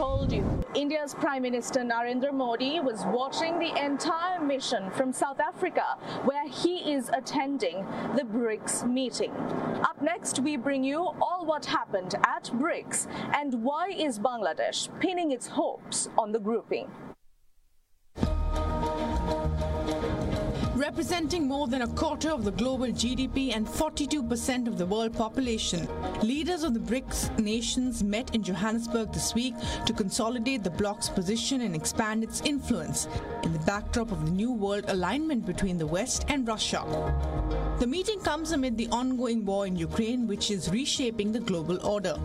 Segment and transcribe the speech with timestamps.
[0.00, 5.98] told you, India's Prime Minister Narendra Modi was watching the entire mission from South Africa,
[6.24, 7.84] where he is attending
[8.16, 9.30] the BRICS meeting.
[9.90, 15.32] Up next, we bring you all what happened at BRICS and why is Bangladesh pinning
[15.32, 16.88] its hopes on the grouping.
[20.80, 25.86] Representing more than a quarter of the global GDP and 42% of the world population,
[26.22, 31.60] leaders of the BRICS nations met in Johannesburg this week to consolidate the bloc's position
[31.60, 33.08] and expand its influence
[33.42, 36.82] in the backdrop of the new world alignment between the West and Russia.
[37.78, 42.16] The meeting comes amid the ongoing war in Ukraine, which is reshaping the global order.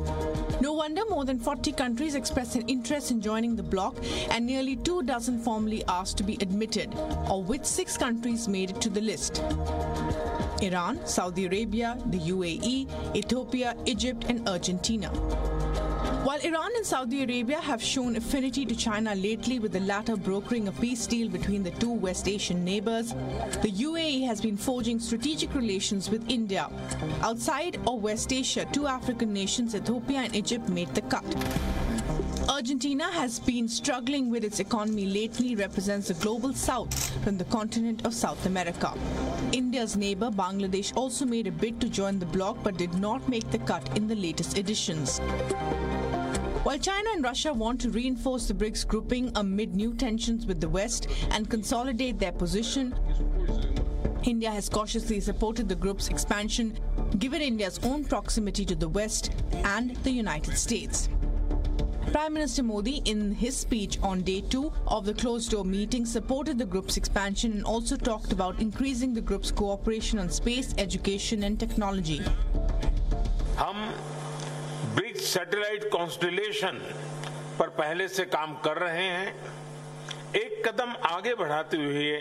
[0.61, 3.97] No wonder more than 40 countries expressed an interest in joining the bloc,
[4.31, 6.93] and nearly two dozen formally asked to be admitted,
[7.29, 9.43] of which six countries made it to the list.
[10.61, 15.09] Iran, Saudi Arabia, the UAE, Ethiopia, Egypt, and Argentina.
[16.25, 20.67] While Iran and Saudi Arabia have shown affinity to China lately, with the latter brokering
[20.67, 23.09] a peace deal between the two West Asian neighbors,
[23.61, 26.67] the UAE has been forging strategic relations with India.
[27.21, 31.23] Outside of West Asia, two African nations, Ethiopia and Egypt, made the cut.
[32.47, 38.05] Argentina has been struggling with its economy lately, represents the global south from the continent
[38.05, 38.93] of South America.
[39.51, 43.49] India's neighbor Bangladesh also made a bid to join the bloc but did not make
[43.49, 45.17] the cut in the latest editions.
[46.63, 50.69] While China and Russia want to reinforce the BRICS grouping amid new tensions with the
[50.69, 52.93] West and consolidate their position,
[54.23, 56.77] India has cautiously supported the group's expansion
[57.17, 59.31] given India's own proximity to the West
[59.63, 61.09] and the United States.
[62.14, 66.58] Prime Minister Modi, in his speech on day two of the closed door meeting, supported
[66.58, 71.60] the group's expansion and also talked about increasing the group's cooperation on space, education, and
[71.60, 72.20] technology.
[73.58, 73.78] हम
[74.96, 76.78] BRICS satellite constellation
[77.58, 79.34] पर पहले से काम कर रहे हैं
[80.36, 82.12] एक कदम आगे बढ़ाते हुए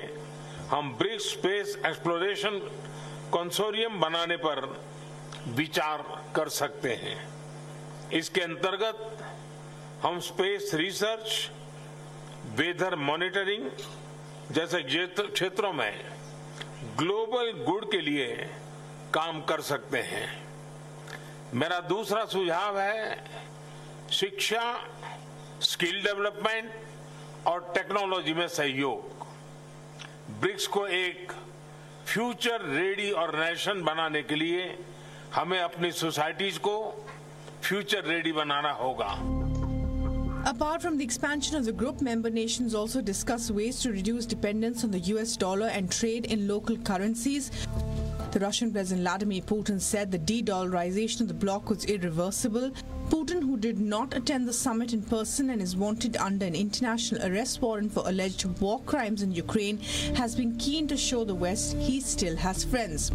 [0.72, 2.59] हम ब्रिक्स स्पेस एक्सप्लोरेशन
[3.34, 4.66] कंसोरियम बनाने पर
[5.57, 6.03] विचार
[6.35, 7.17] कर सकते हैं
[8.19, 9.23] इसके अंतर्गत
[10.03, 11.50] हम स्पेस रिसर्च
[12.56, 13.69] वेदर मॉनिटरिंग
[14.53, 15.94] जैसे क्षेत्रों में
[16.99, 18.34] ग्लोबल गुड के लिए
[19.15, 20.28] काम कर सकते हैं।
[21.54, 23.25] मेरा दूसरा सुझाव है,
[24.12, 24.65] शिक्षा
[25.62, 29.27] स्किल डेवलपमेंट और टेक्नोलॉजी में सहयोग।
[30.41, 31.33] ब्रिक्स को एक
[32.06, 34.77] फ्यूचर रेडी ऑर्गेनाइजेशन बनाने के लिए
[35.34, 36.77] हमें अपनी सोसाइटीज को
[37.62, 39.09] फ्यूचर रेडी बनाना होगा।
[40.47, 44.84] Apart from the expansion of the group, member nations also discuss ways to reduce dependence
[44.84, 47.50] on the US dollar and trade in local currencies.
[48.31, 52.72] The Russian President Vladimir Putin said the de dollarization of the bloc was irreversible.
[53.09, 57.25] Putin, who did not attend the summit in person and is wanted under an international
[57.25, 59.78] arrest warrant for alleged war crimes in Ukraine,
[60.15, 63.10] has been keen to show the West he still has friends.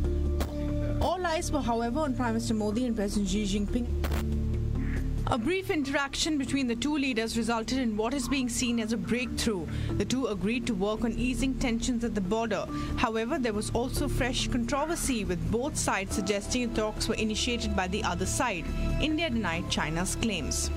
[1.00, 4.49] All eyes were, however, on Prime Minister Modi and President Xi Jinping.
[5.32, 8.98] A brief interaction between the two leaders resulted in what is being seen as a
[8.98, 9.68] breakthrough.
[10.00, 12.66] The two agreed to work on easing tensions at the border.
[12.98, 18.04] However, there was also fresh controversy, with both sides suggesting talks were initiated by the
[18.04, 18.66] other side.
[19.00, 20.72] India denied China's claims.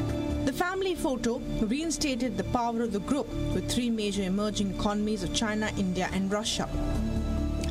[0.44, 5.32] The family photo reinstated the power of the group, with three major emerging economies of
[5.34, 6.68] China, India, and Russia.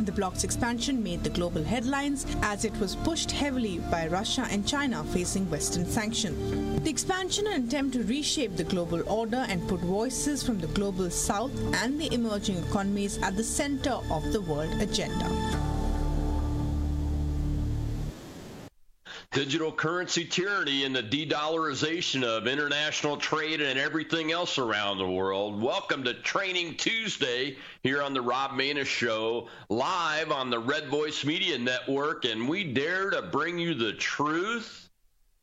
[0.03, 4.67] The bloc's expansion made the global headlines as it was pushed heavily by Russia and
[4.67, 6.83] China facing Western sanction.
[6.83, 11.11] The expansion an attempt to reshape the global order and put voices from the global
[11.11, 15.70] south and the emerging economies at the center of the world agenda.
[19.31, 25.61] Digital currency tyranny and the de-dollarization of international trade and everything else around the world.
[25.61, 31.23] Welcome to Training Tuesday here on the Rob Maness Show, live on the Red Voice
[31.23, 34.89] Media Network, and we dare to bring you the truth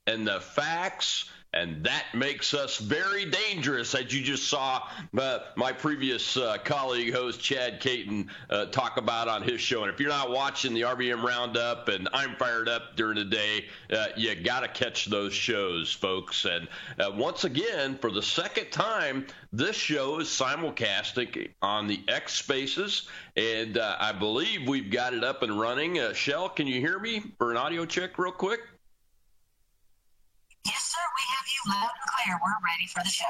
[0.07, 4.87] and the facts and that makes us very dangerous, as you just saw
[5.17, 9.83] uh, my previous uh, colleague host Chad Caton uh, talk about on his show.
[9.83, 13.65] And if you're not watching the RVM Roundup and I'm fired up during the day,
[13.91, 16.45] uh, you got to catch those shows, folks.
[16.45, 16.69] And
[16.99, 23.09] uh, once again, for the second time, this show is simulcasting on the X Spaces,
[23.37, 25.99] and uh, I believe we've got it up and running.
[26.13, 28.61] Shell, can you hear me for an audio check, real quick?
[30.69, 31.01] Yes, sir.
[31.17, 32.39] We have you loud and clear.
[32.45, 33.25] We're ready for the show.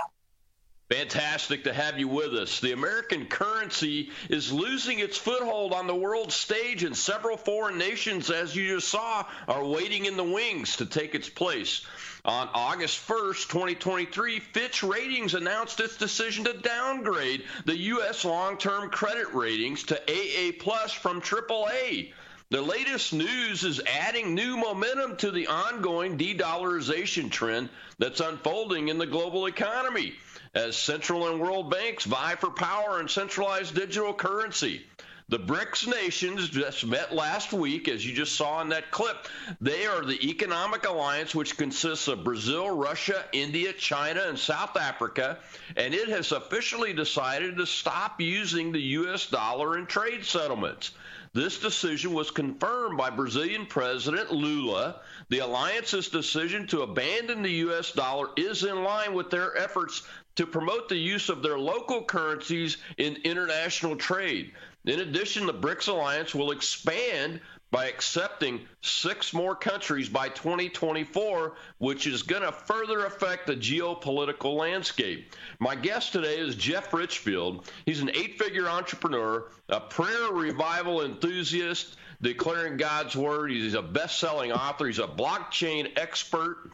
[0.90, 2.60] Fantastic to have you with us.
[2.60, 8.30] The American currency is losing its foothold on the world stage, and several foreign nations,
[8.30, 11.82] as you just saw, are waiting in the wings to take its place.
[12.24, 18.24] On August 1st, 2023, Fitch Ratings announced its decision to downgrade the U.S.
[18.24, 22.12] long term credit ratings to AA plus from AAA.
[22.50, 27.68] The latest news is adding new momentum to the ongoing de dollarization trend
[27.98, 30.14] that's unfolding in the global economy
[30.54, 34.86] as central and world banks vie for power and centralized digital currency.
[35.28, 39.28] The BRICS nations just met last week, as you just saw in that clip.
[39.60, 45.38] They are the economic alliance which consists of Brazil, Russia, India, China, and South Africa,
[45.76, 49.26] and it has officially decided to stop using the U.S.
[49.26, 50.92] dollar in trade settlements.
[51.34, 55.00] This decision was confirmed by Brazilian President Lula.
[55.28, 57.92] The alliance's decision to abandon the U.S.
[57.92, 60.02] dollar is in line with their efforts
[60.36, 64.52] to promote the use of their local currencies in international trade.
[64.84, 72.06] In addition, the BRICS alliance will expand by accepting six more countries by 2024, which
[72.06, 75.34] is going to further affect the geopolitical landscape.
[75.58, 77.70] My guest today is Jeff Richfield.
[77.84, 83.50] He's an eight figure entrepreneur, a prayer revival enthusiast, declaring God's word.
[83.50, 86.72] He's a best selling author, he's a blockchain expert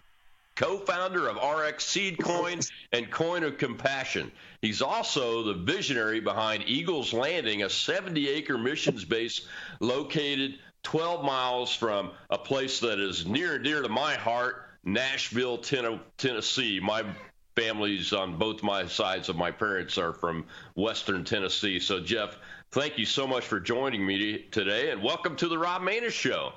[0.57, 2.61] co-founder of RX Seed Coin
[2.93, 4.31] and Coin of Compassion.
[4.63, 9.47] He's also the visionary behind Eagles Landing, a 70-acre missions base
[9.81, 15.59] located 12 miles from a place that is near and dear to my heart, Nashville,
[15.59, 16.79] Tennessee.
[16.79, 17.05] My
[17.57, 20.45] families on both my sides of my parents are from
[20.77, 21.81] Western Tennessee.
[21.81, 22.37] So, Jeff,
[22.71, 26.53] thank you so much for joining me today, and welcome to the Rob Maness Show.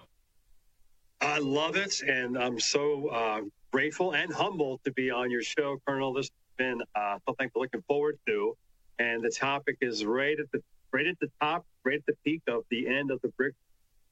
[1.22, 3.42] I love it, and I'm so uh,
[3.72, 6.14] grateful and humbled to be on your show, Colonel.
[6.14, 8.56] This has been uh, something I'm looking forward to,
[9.00, 12.42] and the topic is right at the right at the top, right at the peak
[12.48, 13.54] of the end of the BRIC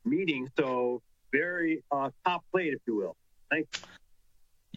[0.05, 0.49] meeting.
[0.57, 3.15] So very uh, top plate, if you will.
[3.49, 3.81] Thanks.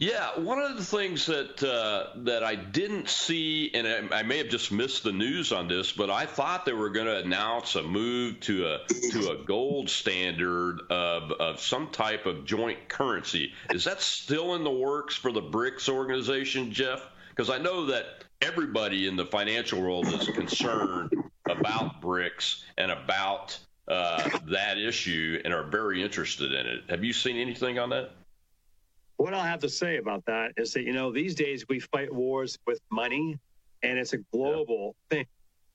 [0.01, 4.37] Yeah, one of the things that uh, that I didn't see, and I, I, may
[4.37, 7.75] have just missed the news on this, but I thought they were going to announce
[7.75, 13.51] a move to a to a gold standard of of some type of joint currency.
[13.71, 17.05] Is that still in the works for the BRICS organization, Jeff?
[17.31, 21.11] Because I know that everybody in the financial world is concerned
[21.49, 26.83] about BRICS and about uh, that issue and are very interested in it.
[26.89, 28.11] Have you seen anything on that?
[29.17, 32.13] What I'll have to say about that is that, you know, these days we fight
[32.13, 33.37] wars with money
[33.83, 35.17] and it's a global yeah.
[35.17, 35.25] thing,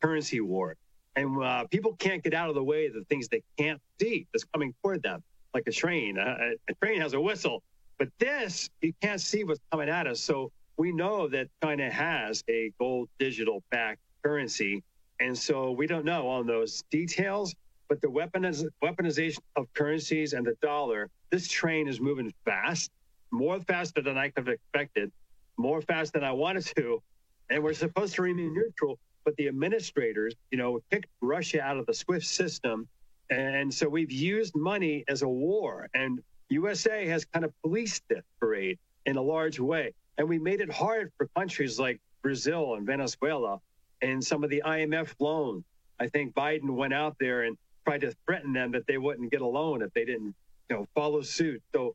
[0.00, 0.76] currency war.
[1.16, 4.26] And uh, people can't get out of the way of the things they can't see
[4.32, 5.22] that's coming toward them,
[5.52, 6.18] like a train.
[6.18, 7.62] a train has a whistle,
[7.98, 10.20] but this, you can't see what's coming at us.
[10.20, 14.82] So we know that China has a gold digital backed currency.
[15.20, 17.54] And so we don't know on those details,
[17.88, 22.90] but the weaponiz- weaponization of currencies and the dollar, this train is moving fast
[23.34, 25.12] more faster than I could have expected,
[25.58, 27.02] more fast than I wanted to.
[27.50, 31.86] And we're supposed to remain neutral, but the administrators, you know, kicked Russia out of
[31.86, 32.88] the SWIFT system.
[33.30, 35.88] And so we've used money as a war.
[35.94, 39.92] And USA has kind of policed this parade in a large way.
[40.16, 43.60] And we made it hard for countries like Brazil and Venezuela
[44.00, 45.64] and some of the IMF loans.
[45.98, 49.40] I think Biden went out there and tried to threaten them that they wouldn't get
[49.40, 50.34] a loan if they didn't,
[50.70, 51.62] you know, follow suit.
[51.74, 51.94] So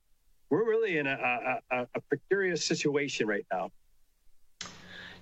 [0.50, 3.72] we're really in a, a, a precarious situation right now.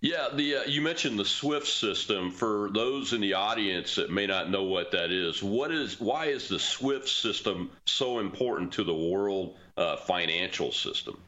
[0.02, 2.32] Yeah, the uh, you mentioned the SWIFT system.
[2.32, 6.26] For those in the audience that may not know what that is, what is why
[6.26, 11.20] is the SWIFT system so important to the world uh, financial system?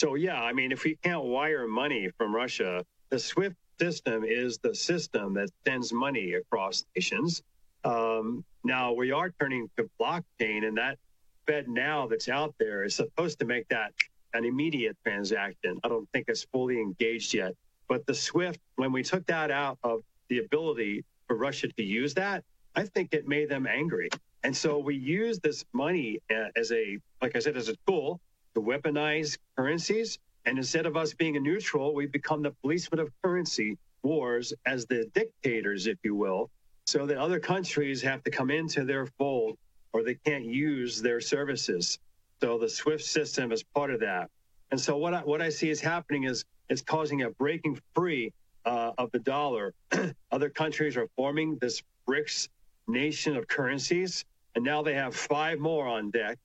[0.00, 4.58] So yeah, I mean, if we can't wire money from Russia, the SWIFT system is
[4.58, 7.42] the system that sends money across nations.
[7.84, 10.98] Um, now we are turning to blockchain, and that
[11.46, 13.92] FedNow that's out there is supposed to make that
[14.34, 15.80] an immediate transaction.
[15.82, 17.54] I don't think it's fully engaged yet.
[17.88, 22.12] But the SWIFT, when we took that out of the ability for Russia to use
[22.14, 22.44] that,
[22.76, 24.10] I think it made them angry.
[24.44, 28.20] And so we use this money uh, as a, like I said, as a tool
[28.54, 30.18] to weaponize currencies.
[30.44, 34.86] And instead of us being a neutral, we become the policeman of currency wars as
[34.86, 36.50] the dictators, if you will,
[36.88, 39.58] so that other countries have to come into their fold
[39.92, 41.98] or they can't use their services.
[42.40, 44.30] So the SWIFT system is part of that.
[44.70, 48.32] And so what I, what I see is happening is it's causing a breaking free
[48.64, 49.74] uh, of the dollar.
[50.32, 52.48] Other countries are forming this BRICS
[52.86, 56.38] nation of currencies, and now they have five more on deck.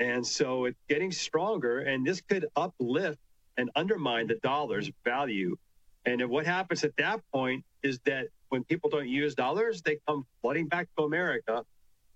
[0.00, 3.20] And so it's getting stronger, and this could uplift
[3.56, 5.56] and undermine the dollar's value.
[6.04, 10.26] And what happens at that point is that when people don't use dollars, they come
[10.40, 11.64] flooding back to America.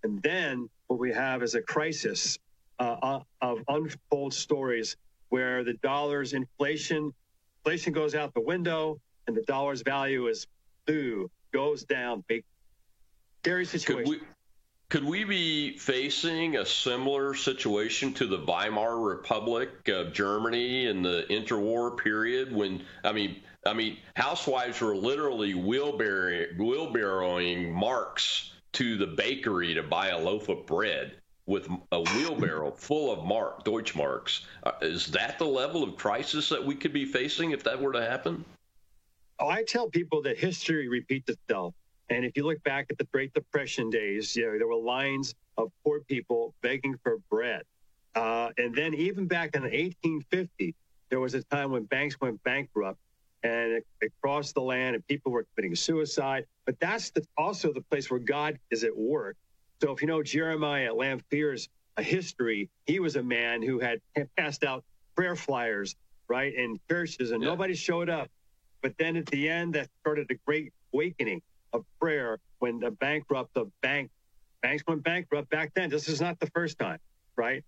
[0.03, 2.39] And then what we have is a crisis
[2.79, 4.97] uh, uh of untold stories
[5.29, 7.13] where the dollar's inflation
[7.59, 10.47] inflation goes out the window and the dollar's value is
[10.87, 12.45] boo goes down big
[13.43, 14.05] scary situation.
[14.05, 14.21] Could we,
[14.89, 21.27] could we be facing a similar situation to the Weimar Republic of Germany in the
[21.31, 29.07] interwar period when I mean I mean housewives were literally wheelbarrow, wheelbarrowing marks to the
[29.07, 34.41] bakery to buy a loaf of bread with a wheelbarrow full of mark Deutschmarks.
[34.63, 37.93] Uh, is that the level of crisis that we could be facing if that were
[37.93, 38.45] to happen?
[39.39, 41.75] Oh, I tell people that history repeats itself.
[42.11, 45.35] And if you look back at the Great Depression days, you know, there were lines
[45.57, 47.63] of poor people begging for bread.
[48.15, 50.75] Uh, and then even back in the 1850s,
[51.09, 52.99] there was a time when banks went bankrupt
[53.43, 53.83] and
[54.23, 56.47] crossed the land and people were committing suicide.
[56.67, 59.37] But that's the, also the place where God is at work.
[59.83, 61.69] So if you know Jeremiah Lanphier's
[61.99, 64.01] history, he was a man who had
[64.37, 64.85] passed out
[65.17, 65.97] prayer flyers,
[66.29, 67.49] right, in churches, and yeah.
[67.49, 68.29] nobody showed up.
[68.83, 71.43] But then at the end, that started a great awakening
[71.73, 74.11] of prayer when the bankrupt of bank
[74.63, 75.91] banks went bankrupt back then.
[75.91, 76.99] This is not the first time,
[77.37, 77.65] right?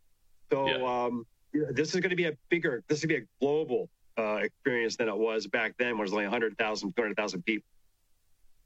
[0.51, 1.07] So yeah.
[1.07, 3.89] um, this is going to be a bigger, this is going to be a global
[4.19, 7.67] uh, experience than it was back then, when was only 100,000, 200,000 people.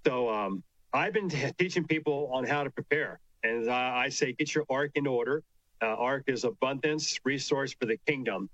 [0.05, 0.62] So um,
[0.93, 3.21] I've been t- teaching people on how to prepare.
[3.43, 5.43] And I say, get your ark in order.
[5.81, 8.49] Uh, ark is abundance, resource for the kingdom.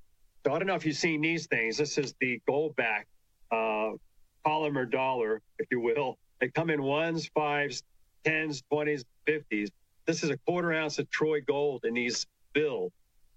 [0.45, 1.79] So I don't know if you've seen these things.
[1.79, 3.07] This is the gold back
[3.53, 3.91] uh,
[4.45, 7.85] polymer dollar, if you will, they come in ones, fives,
[8.25, 9.71] tens, twenties, fifties.
[10.07, 12.91] This is a quarter ounce of Troy gold in these bills.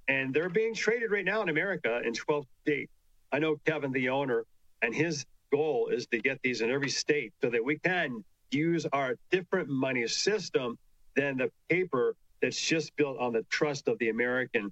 [0.08, 2.92] And they're being traded right now in America in 12 states.
[3.36, 4.46] I know Kevin, the owner,
[4.82, 8.86] and his goal is to get these in every state so that we can use
[8.94, 10.78] our different money system
[11.18, 14.72] than the paper that's just built on the trust of the American,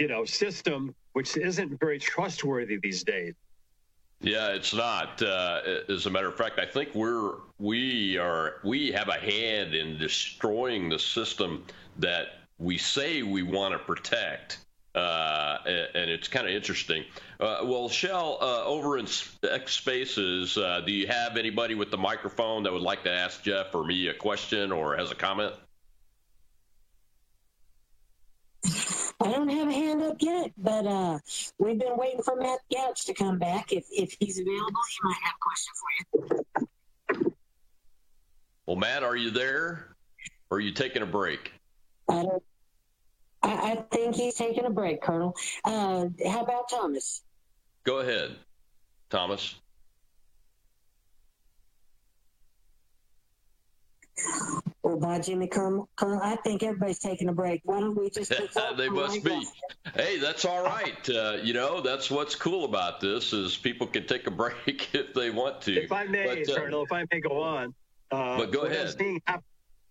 [0.00, 3.34] you know, system, which isn't very trustworthy these days.
[4.20, 5.22] Yeah, it's not.
[5.22, 9.74] Uh, as a matter of fact, I think we're we are we have a hand
[9.76, 11.64] in destroying the system
[11.98, 14.58] that we say we want to protect.
[14.94, 17.04] Uh, and it's kind of interesting.
[17.40, 19.06] Uh, well, Shell, uh, over in
[19.42, 23.42] X Spaces, uh, do you have anybody with the microphone that would like to ask
[23.42, 25.54] Jeff or me a question or has a comment?
[28.64, 31.18] I don't have a hand up yet, but uh,
[31.58, 33.72] we've been waiting for Matt Gaetz to come back.
[33.72, 37.36] If, if he's available, he might have a question for you.
[38.66, 39.96] Well, Matt, are you there?
[40.50, 41.52] Or are you taking a break?
[42.08, 42.42] I don't.
[43.52, 45.36] I, I think he's taking a break, Colonel.
[45.64, 47.22] Uh, how about Thomas?
[47.84, 48.36] Go ahead,
[49.10, 49.54] Thomas.
[54.82, 57.62] Well, by Jimmy Colonel, I think everybody's taking a break.
[57.64, 58.32] Why don't we just?
[58.76, 59.46] they must be.
[59.94, 61.08] Hey, that's all right.
[61.08, 65.14] Uh, you know, that's what's cool about this is people can take a break if
[65.14, 65.84] they want to.
[65.84, 67.74] If I may, but, uh, Colonel, if I may go on.
[68.10, 68.94] Uh, but go ahead.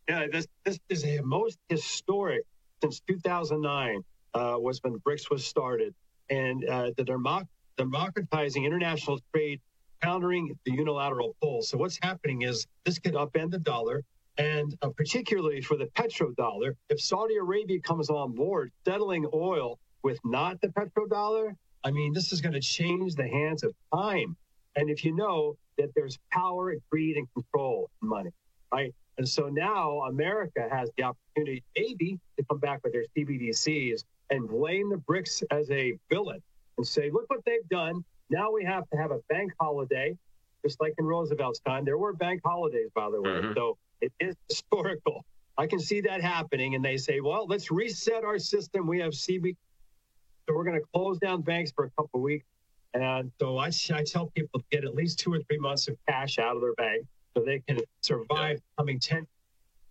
[0.08, 2.46] yeah, this this is the most historic
[2.82, 5.94] since 2009 uh, was when BRICS was started,
[6.30, 7.48] and uh, the democ-
[7.78, 9.60] democratizing international trade
[10.02, 11.62] countering the unilateral pull.
[11.62, 14.04] So what's happening is this could upend the dollar.
[14.38, 20.20] And uh, particularly for the petrodollar, if Saudi Arabia comes on board settling oil with
[20.24, 24.36] not the petrodollar, I mean, this is going to change the hands of time.
[24.76, 28.32] And if you know that there's power, greed, and control in money,
[28.74, 28.94] right?
[29.18, 34.48] And so now America has the opportunity, maybe, to come back with their CBDCs and
[34.48, 36.42] blame the BRICS as a villain
[36.78, 38.04] and say, look what they've done.
[38.30, 40.18] Now we have to have a bank holiday,
[40.66, 41.84] just like in Roosevelt's time.
[41.84, 43.30] There were bank holidays, by the way.
[43.30, 43.54] Mm-hmm.
[43.56, 45.26] So it is historical.
[45.58, 46.76] I can see that happening.
[46.76, 48.88] And they say, well, let's reset our system.
[48.88, 49.56] We have CB.
[50.48, 52.46] So we're going to close down banks for a couple of weeks.
[52.94, 55.98] And so I, I tell people to get at least two or three months of
[56.08, 59.26] cash out of their bank so they can survive coming 10.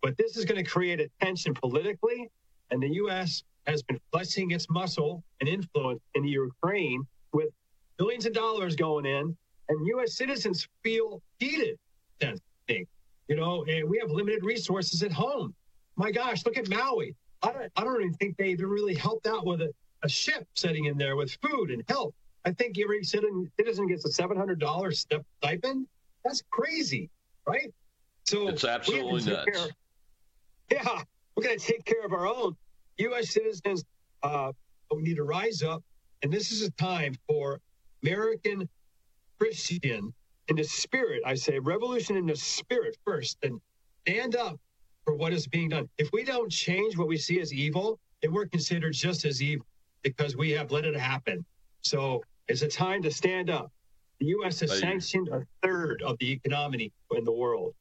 [0.03, 2.31] But this is going to create a tension politically.
[2.71, 3.43] And the U.S.
[3.67, 7.49] has been flexing its muscle and influence in Ukraine with
[7.99, 9.37] billions of dollars going in,
[9.69, 10.15] and U.S.
[10.15, 11.79] citizens feel heated.
[13.29, 15.55] You know, and we have limited resources at home.
[15.97, 17.15] My gosh, look at Maui.
[17.43, 20.47] I don't, I don't even think they even really helped out with a, a ship
[20.55, 22.15] sitting in there with food and help.
[22.45, 25.87] I think every citizen, citizen gets a $700 step stipend.
[26.25, 27.09] That's crazy,
[27.47, 27.73] right?
[28.25, 29.65] So it's absolutely nuts.
[29.65, 29.71] Of,
[30.71, 31.03] yeah,
[31.37, 32.57] we're going to take care of our own.
[32.99, 33.31] U.S.
[33.31, 33.85] citizens
[34.23, 34.53] uh,
[34.95, 35.83] we need to rise up,
[36.23, 37.61] and this is a time for
[38.03, 38.69] American
[39.39, 40.13] Christian
[40.51, 43.61] in the spirit, I say revolution in the spirit first, and
[44.03, 44.59] stand up
[45.05, 45.89] for what is being done.
[45.97, 49.65] If we don't change what we see as evil, then we're considered just as evil
[50.03, 51.45] because we have let it happen.
[51.83, 53.71] So it's a time to stand up.
[54.21, 54.61] The U.S.
[54.61, 57.75] has sanctioned a third of the economy in the world.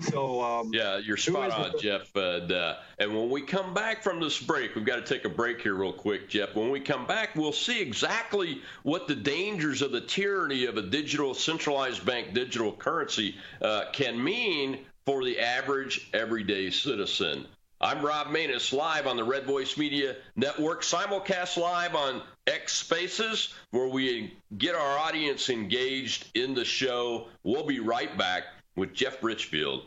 [0.00, 2.14] So um, yeah, you're spot on, the- Jeff.
[2.16, 5.28] And, uh, and when we come back from this break, we've got to take a
[5.28, 6.54] break here real quick, Jeff.
[6.54, 10.82] When we come back, we'll see exactly what the dangers of the tyranny of a
[10.82, 17.46] digital centralized bank digital currency uh, can mean for the average everyday citizen.
[17.80, 23.54] I'm Rob Maness, live on the Red Voice Media Network, simulcast live on X Spaces,
[23.70, 27.28] where we get our audience engaged in the show.
[27.42, 28.44] We'll be right back
[28.76, 29.82] with Jeff Richfield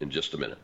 [0.00, 0.58] in just a minute.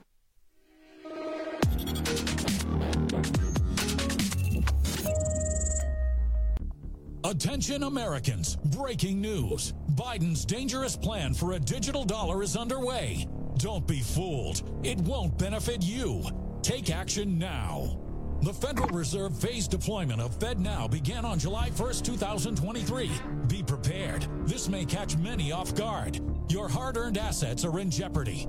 [7.24, 9.72] Attention Americans, breaking news.
[9.92, 13.26] Biden's dangerous plan for a digital dollar is underway.
[13.56, 14.62] Don't be fooled.
[14.82, 16.22] It won't benefit you.
[16.62, 17.98] Take action now.
[18.42, 23.08] The Federal Reserve phased deployment of FedNow began on July 1st, 2023.
[23.46, 24.26] Be prepared.
[24.48, 26.20] This may catch many off guard.
[26.48, 28.48] Your hard earned assets are in jeopardy.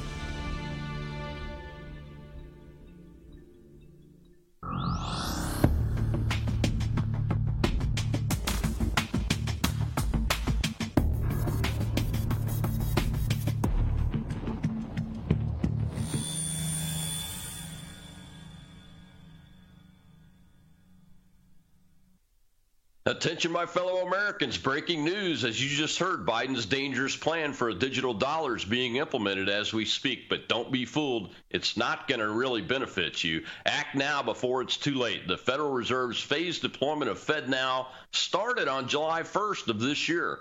[23.11, 24.57] Attention, my fellow Americans.
[24.57, 25.43] Breaking news.
[25.43, 29.73] As you just heard, Biden's dangerous plan for a digital dollar is being implemented as
[29.73, 30.29] we speak.
[30.29, 31.35] But don't be fooled.
[31.49, 33.43] It's not going to really benefit you.
[33.65, 35.27] Act now before it's too late.
[35.27, 40.39] The Federal Reserve's phased deployment of FedNow started on July 1st of this year.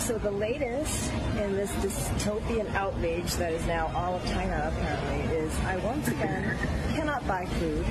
[0.00, 5.56] So the latest in this dystopian outrage that is now all of China apparently is
[5.60, 6.56] I once again
[6.94, 7.84] cannot buy food.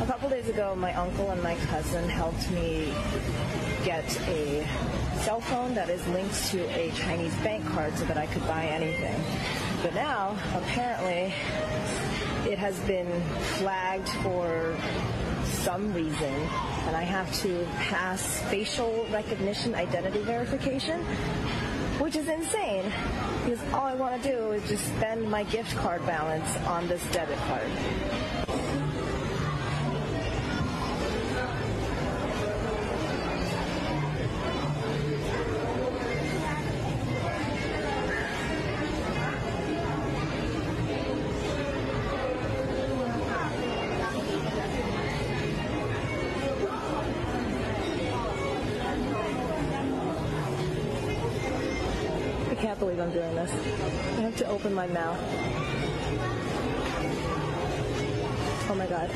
[0.00, 2.92] A couple days ago, my uncle and my cousin helped me
[3.84, 4.66] get a
[5.20, 8.64] cell phone that is linked to a Chinese bank card so that I could buy
[8.66, 9.22] anything.
[9.82, 11.32] But now, apparently,
[12.50, 13.22] it has been
[13.58, 14.76] flagged for
[15.44, 16.48] some reason
[16.86, 21.00] and I have to pass facial recognition identity verification,
[22.00, 22.92] which is insane
[23.44, 27.04] because all I want to do is just spend my gift card balance on this
[27.12, 28.49] debit card.
[54.80, 55.18] My mouth.
[58.70, 59.10] Oh my god.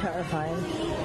[0.00, 0.56] Terrifying.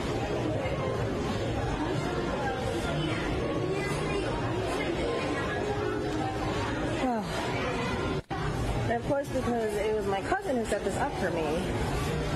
[8.87, 11.61] And of course, because it was my cousin who set this up for me,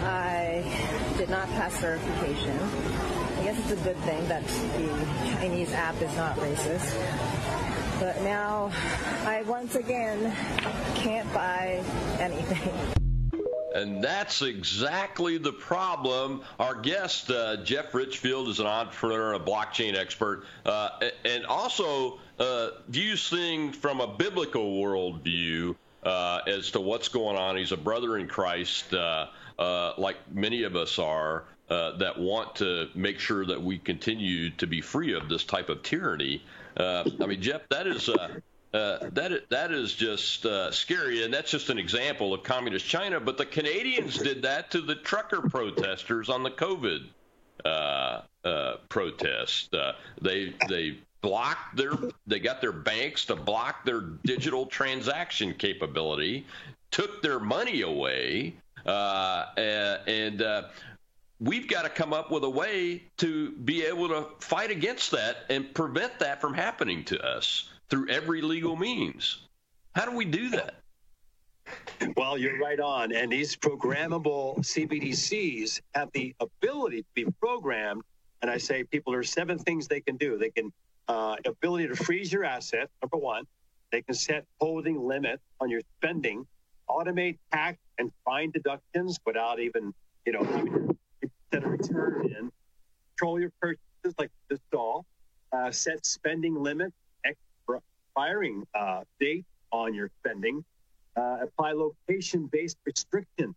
[0.03, 0.61] I
[1.17, 2.59] did not pass certification.
[3.39, 7.30] I guess it's a good thing that the Chinese app is not racist.
[8.01, 8.71] But now
[9.25, 10.35] I once again
[10.95, 11.83] can't buy
[12.19, 12.73] anything.
[13.75, 16.41] And that's exactly the problem.
[16.59, 22.69] Our guest, uh, Jeff Richfield, is an entrepreneur, a blockchain expert, uh, and also uh,
[22.89, 27.55] views things from a biblical worldview uh, as to what's going on.
[27.55, 29.27] He's a brother in Christ, uh,
[29.59, 34.65] uh, like many of us are, that want to make sure that we continue to
[34.65, 36.43] be free of this type of tyranny.
[36.77, 38.09] I mean, Jeff, that is.
[38.73, 43.19] Uh, that that is just uh, scary, and that's just an example of communist China.
[43.19, 47.03] But the Canadians did that to the trucker protesters on the COVID
[47.65, 49.75] uh, uh protest.
[49.75, 51.91] Uh, they they blocked their
[52.27, 56.45] they got their banks to block their digital transaction capability,
[56.91, 58.53] took their money away,
[58.85, 60.41] and
[61.41, 65.37] we've got to come up with a way to be able to fight against that
[65.49, 69.47] and prevent that from happening to us through every legal means.
[69.95, 70.75] How do we do that?
[72.15, 73.11] Well, you're right on.
[73.13, 78.03] And these programmable CBDCs have the ability to be programmed.
[78.41, 80.37] And I say, people, there are seven things they can do.
[80.37, 80.71] They can
[81.07, 82.89] uh, ability to freeze your asset.
[83.01, 83.45] Number one,
[83.91, 86.45] they can set holding limit on your spending,
[86.89, 89.93] automate tax and fine deductions without even,
[90.25, 90.95] you know,
[91.53, 92.51] set a return in,
[93.17, 95.05] control your purchases like this all,
[95.51, 100.63] uh, set spending limits expiring uh, date on your spending,
[101.15, 103.55] uh, apply location based restriction.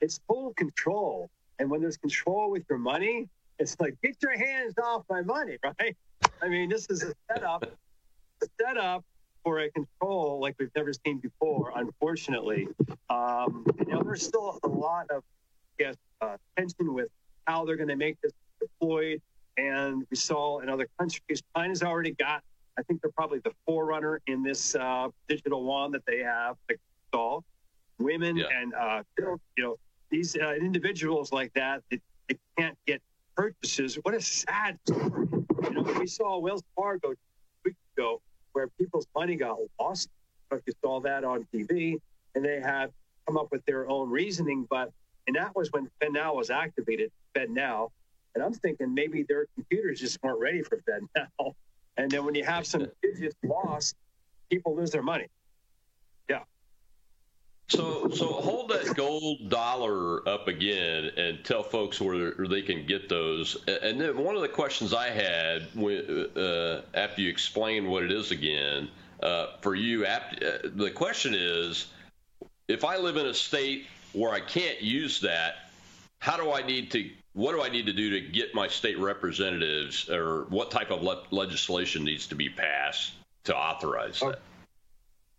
[0.00, 1.30] It's full control.
[1.58, 3.28] And when there's control with your money,
[3.58, 5.96] it's like, get your hands off my money, right?
[6.42, 9.04] I mean, this is a setup, a setup
[9.42, 12.68] for a control like we've never seen before, unfortunately.
[13.08, 15.22] Um, you know, there's still a lot of,
[15.78, 17.08] I guess, uh, tension with
[17.46, 19.20] how they're going to make this deployed.
[19.56, 22.42] And we saw in other countries, China's already got
[22.78, 26.76] I think they're probably the forerunner in this uh, digital yuan that they have to
[27.04, 27.44] install.
[27.98, 28.46] Women yeah.
[28.54, 29.76] and uh, you know
[30.10, 33.00] these uh, individuals like that, they, they, can't get
[33.34, 33.96] purchases.
[34.02, 35.26] What a sad story.
[35.62, 37.14] You know, we saw Wells Fargo
[37.64, 38.20] weeks ago
[38.52, 40.08] where people's money got lost.
[40.52, 41.98] If you saw that on TV,
[42.34, 42.90] and they have
[43.26, 44.90] come up with their own reasoning, but
[45.26, 47.10] and that was when FedNow was activated.
[47.34, 47.90] FedNow,
[48.34, 51.54] and I'm thinking maybe their computers just weren't ready for FedNow.
[51.98, 53.96] And then when you have some digits lost,
[54.50, 55.28] people lose their money.
[56.28, 56.40] Yeah.
[57.68, 63.08] So, so hold that gold dollar up again and tell folks where they can get
[63.08, 63.56] those.
[63.66, 68.30] And then one of the questions I had uh, after you explain what it is
[68.30, 68.88] again
[69.22, 71.86] uh, for you, after, uh, the question is,
[72.68, 73.86] if I live in a state
[74.16, 75.70] where I can't use that,
[76.18, 78.98] how do I need to what do I need to do to get my state
[78.98, 83.12] representatives, or what type of le- legislation needs to be passed
[83.44, 84.30] to authorize oh.
[84.30, 84.40] that?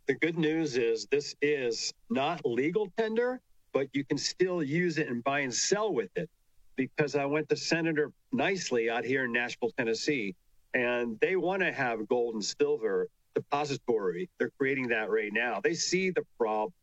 [0.06, 3.42] The good news is this is not legal tender,
[3.74, 6.30] but you can still use it and buy and sell with it.
[6.76, 10.36] Because I went to Senator Niceley out here in Nashville, Tennessee,
[10.76, 14.30] and they want to have gold and silver depository.
[14.38, 15.60] They're creating that right now.
[15.64, 16.74] They see the problem.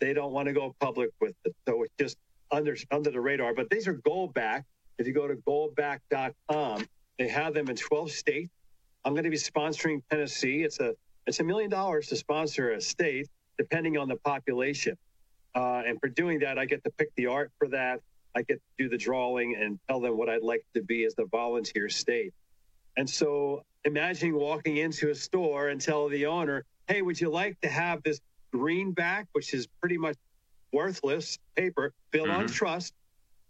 [0.00, 1.54] They don't want to go public with it.
[1.68, 2.16] So it's just
[2.50, 3.54] under under the radar.
[3.54, 4.64] But these are gold back.
[4.98, 6.86] If you go to goldback.com,
[7.18, 8.50] they have them in 12 states.
[9.04, 10.62] I'm going to be sponsoring Tennessee.
[10.62, 10.94] It's a
[11.26, 13.28] it's a million dollars to sponsor a state,
[13.58, 14.96] depending on the population.
[15.54, 18.00] Uh, and for doing that, I get to pick the art for that.
[18.34, 21.14] I get to do the drawing and tell them what I'd like to be as
[21.14, 22.32] the volunteer state.
[22.96, 27.60] And so imagine walking into a store and tell the owner, hey, would you like
[27.60, 28.20] to have this
[28.52, 30.16] greenback, which is pretty much
[30.72, 32.40] worthless paper built mm-hmm.
[32.40, 32.94] on trust.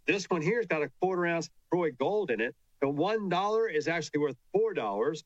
[0.05, 2.55] This one here's got a quarter ounce Troy gold in it.
[2.81, 5.23] The one dollar is actually worth four dollars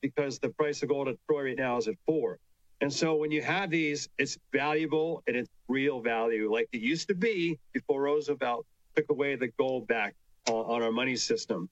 [0.00, 2.38] because the price of gold at Troy right now is at four.
[2.80, 7.08] And so when you have these, it's valuable and it's real value, like it used
[7.08, 8.64] to be before Roosevelt
[8.96, 10.14] took away the gold back
[10.48, 11.68] uh, on our money system.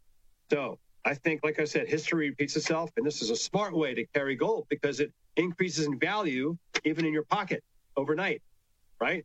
[0.50, 3.94] So I think, like I said, history repeats itself, and this is a smart way
[3.94, 7.62] to carry gold because it increases in value even in your pocket
[7.96, 8.42] overnight,
[9.00, 9.24] right?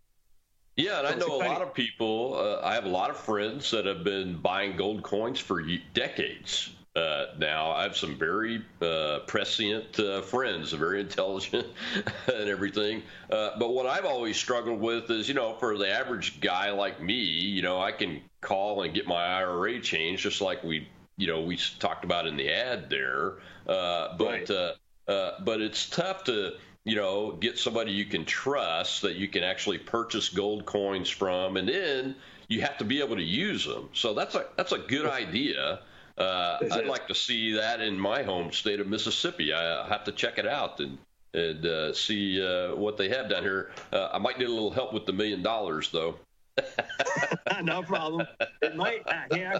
[0.76, 2.36] Yeah, and I know a lot of people.
[2.36, 5.62] Uh, I have a lot of friends that have been buying gold coins for
[5.94, 7.72] decades, uh, now.
[7.72, 11.68] I have some very uh, prescient uh, friends, very intelligent
[12.28, 13.04] and everything.
[13.30, 17.02] Uh, but what I've always struggled with is, you know, for the average guy like
[17.02, 21.28] me, you know, I can call and get my IRA changed just like we, you
[21.28, 23.34] know, we talked about in the ad there.
[23.68, 24.74] Uh, but right.
[25.08, 26.54] Uh, but it's tough to
[26.86, 31.56] you know, get somebody you can trust that you can actually purchase gold coins from,
[31.58, 32.16] and then
[32.50, 33.90] you have to be able to use them.
[33.94, 35.80] So that's a that's a good idea.
[36.18, 39.54] Uh, I'd like to see that in my home state of Mississippi.
[39.54, 40.98] I have to check it out and
[41.34, 43.72] and uh, see uh, what they have down here.
[43.92, 46.16] Uh, I might need a little help with the million dollars, though.
[47.64, 48.28] no problem.
[48.62, 49.04] It might.
[49.32, 49.60] Yeah,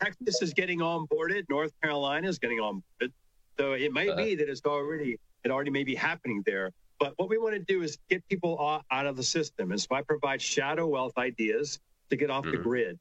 [0.00, 1.48] Texas is getting onboarded.
[1.48, 3.10] North Carolina is getting onboarded.
[3.58, 6.72] So it might be that it's already it already may be happening there.
[6.98, 9.72] But what we want to do is get people out of the system.
[9.72, 12.56] And so I provide shadow wealth ideas to get off mm-hmm.
[12.56, 12.98] the grid.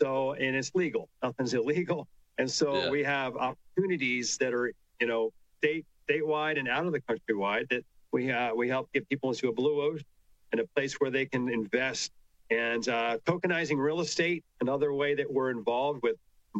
[0.00, 1.08] So, and it's legal.
[1.22, 2.06] Nothing's illegal.
[2.38, 2.90] And so yeah.
[2.90, 7.66] we have opportunities that are, you know, state statewide and out of the country wide
[7.70, 10.06] that we uh, we help get people into a blue ocean
[10.52, 12.12] and a place where they can invest.
[12.50, 16.16] And uh, tokenizing real estate, another way that we're involved with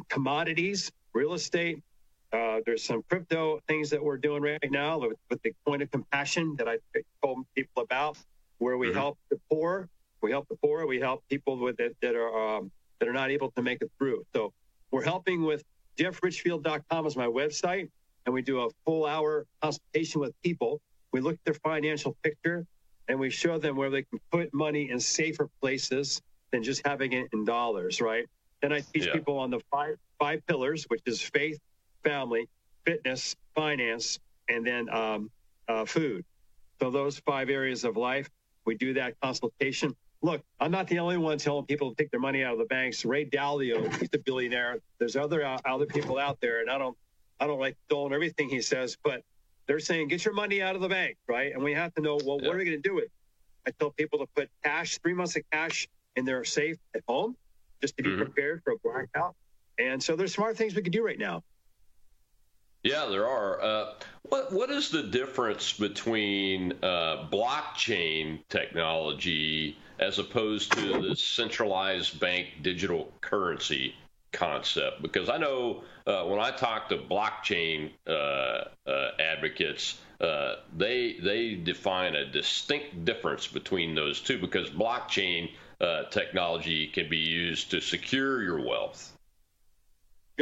[0.08, 1.82] commodities, real estate.
[2.32, 5.90] Uh, there's some crypto things that we're doing right now with, with the coin of
[5.90, 6.78] compassion that I
[7.22, 8.16] told people about,
[8.58, 8.96] where we mm-hmm.
[8.96, 9.88] help the poor
[10.22, 10.86] we help the poor.
[10.86, 13.90] We help people with it that are um, that are not able to make it
[13.98, 14.24] through.
[14.34, 14.52] So
[14.90, 15.64] we're helping with
[15.98, 17.90] jeffrichfield.com is my website,
[18.24, 20.80] and we do a full hour consultation with people.
[21.12, 22.64] We look at their financial picture,
[23.08, 27.12] and we show them where they can put money in safer places than just having
[27.12, 28.00] it in dollars.
[28.00, 28.26] Right.
[28.62, 29.12] Then I teach yeah.
[29.12, 31.58] people on the five five pillars, which is faith,
[32.04, 32.48] family,
[32.84, 35.30] fitness, finance, and then um,
[35.68, 36.24] uh, food.
[36.80, 38.28] So those five areas of life,
[38.64, 42.20] we do that consultation look, I'm not the only one telling people to take their
[42.20, 43.04] money out of the banks.
[43.04, 44.78] Ray Dalio, he's a billionaire.
[44.98, 46.96] There's other uh, other people out there, and I don't
[47.40, 49.22] I don't like doing everything he says, but
[49.66, 51.52] they're saying get your money out of the bank, right?
[51.52, 52.48] And we have to know well, yeah.
[52.48, 53.04] what are we going to do with?
[53.04, 53.10] it?
[53.66, 57.36] I tell people to put cash, three months of cash in their safe at home,
[57.80, 58.22] just to be mm-hmm.
[58.22, 59.36] prepared for a blackout.
[59.78, 61.42] And so there's smart things we can do right now.
[62.82, 63.62] Yeah, there are.
[63.62, 72.18] Uh, what what is the difference between uh, blockchain technology as opposed to the centralized
[72.18, 73.94] bank digital currency
[74.32, 75.00] concept?
[75.00, 81.54] Because I know uh, when I talk to blockchain uh, uh, advocates, uh, they they
[81.54, 85.50] define a distinct difference between those two because blockchain
[86.10, 89.12] technology can be used to secure your wealth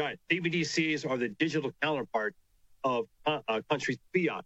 [0.01, 0.19] Right.
[0.31, 2.35] CBDCs are the digital counterpart
[2.85, 4.45] of uh, a country's fiat.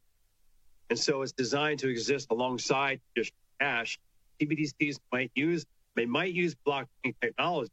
[0.90, 4.00] And so it's designed to exist alongside just cash.
[4.40, 5.64] CBDCs might use
[5.94, 7.70] they might use blockchain technology,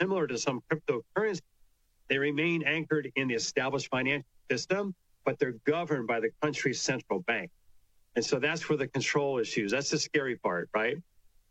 [0.00, 1.40] similar to some cryptocurrency.
[2.08, 7.20] They remain anchored in the established financial system, but they're governed by the country's central
[7.20, 7.50] bank.
[8.14, 9.72] And so that's where the control issues.
[9.72, 10.98] That's the scary part, right?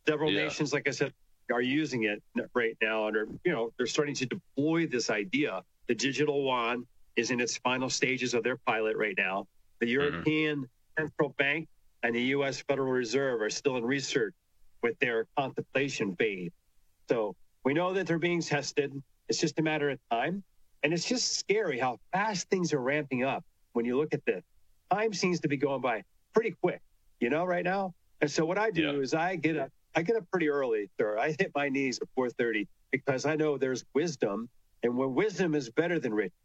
[0.07, 0.45] Several yeah.
[0.45, 1.11] nations, like I said,
[1.51, 2.21] are using it
[2.53, 5.61] right now and are, you know, they're starting to deploy this idea.
[5.87, 9.47] The digital yuan is in its final stages of their pilot right now.
[9.79, 9.93] The mm-hmm.
[9.93, 11.03] European mm-hmm.
[11.03, 11.67] Central Bank
[12.03, 12.61] and the U.S.
[12.61, 14.33] Federal Reserve are still in research
[14.81, 16.51] with their contemplation phase.
[17.09, 19.01] So we know that they're being tested.
[19.27, 20.43] It's just a matter of time.
[20.83, 24.43] And it's just scary how fast things are ramping up when you look at this.
[24.91, 26.03] Time seems to be going by
[26.33, 26.81] pretty quick,
[27.19, 27.93] you know, right now.
[28.21, 28.99] And so what I do yeah.
[28.99, 31.17] is I get up I get up pretty early, sir.
[31.17, 34.49] I hit my knees at 4:30 because I know there's wisdom,
[34.83, 36.37] and where wisdom is better than riches.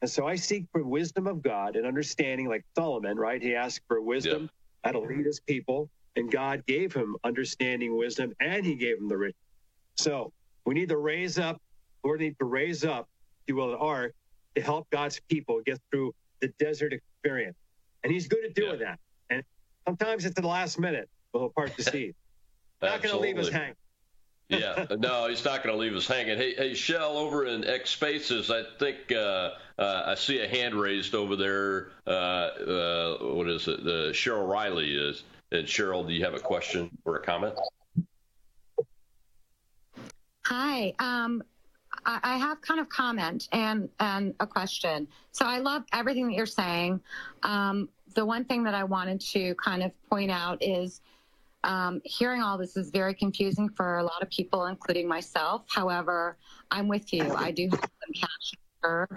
[0.00, 3.42] And so I seek for wisdom of God and understanding, like Solomon, right?
[3.42, 4.48] He asked for wisdom yeah.
[4.84, 9.08] how to lead his people, and God gave him understanding, wisdom, and He gave him
[9.08, 9.40] the riches.
[9.96, 10.32] So
[10.66, 11.60] we need to raise up.
[12.04, 13.08] Lord, need to raise up,
[13.42, 14.14] if you will, an ark
[14.54, 17.56] to help God's people get through the desert experience,
[18.04, 19.00] and He's good at doing that.
[19.30, 19.42] And
[19.86, 22.14] sometimes it's the last minute, but He'll part the sea.
[22.82, 23.74] Not going to leave us hanging.
[24.48, 26.36] yeah, no, he's not going to leave us hanging.
[26.36, 30.74] Hey, hey, Shell, over in X Spaces, I think uh, uh, I see a hand
[30.74, 31.90] raised over there.
[32.06, 33.80] Uh, uh what is it?
[33.80, 35.24] Uh, Cheryl Riley is.
[35.50, 37.54] And Cheryl, do you have a question or a comment?
[40.44, 40.94] Hi.
[40.98, 41.42] Um,
[42.04, 45.08] I, I have kind of comment and and a question.
[45.32, 47.00] So I love everything that you're saying.
[47.42, 51.00] Um, the one thing that I wanted to kind of point out is
[51.68, 55.66] um, hearing all this is very confusing for a lot of people, including myself.
[55.68, 56.38] However,
[56.70, 57.30] I'm with you.
[57.34, 58.54] I do have some cash.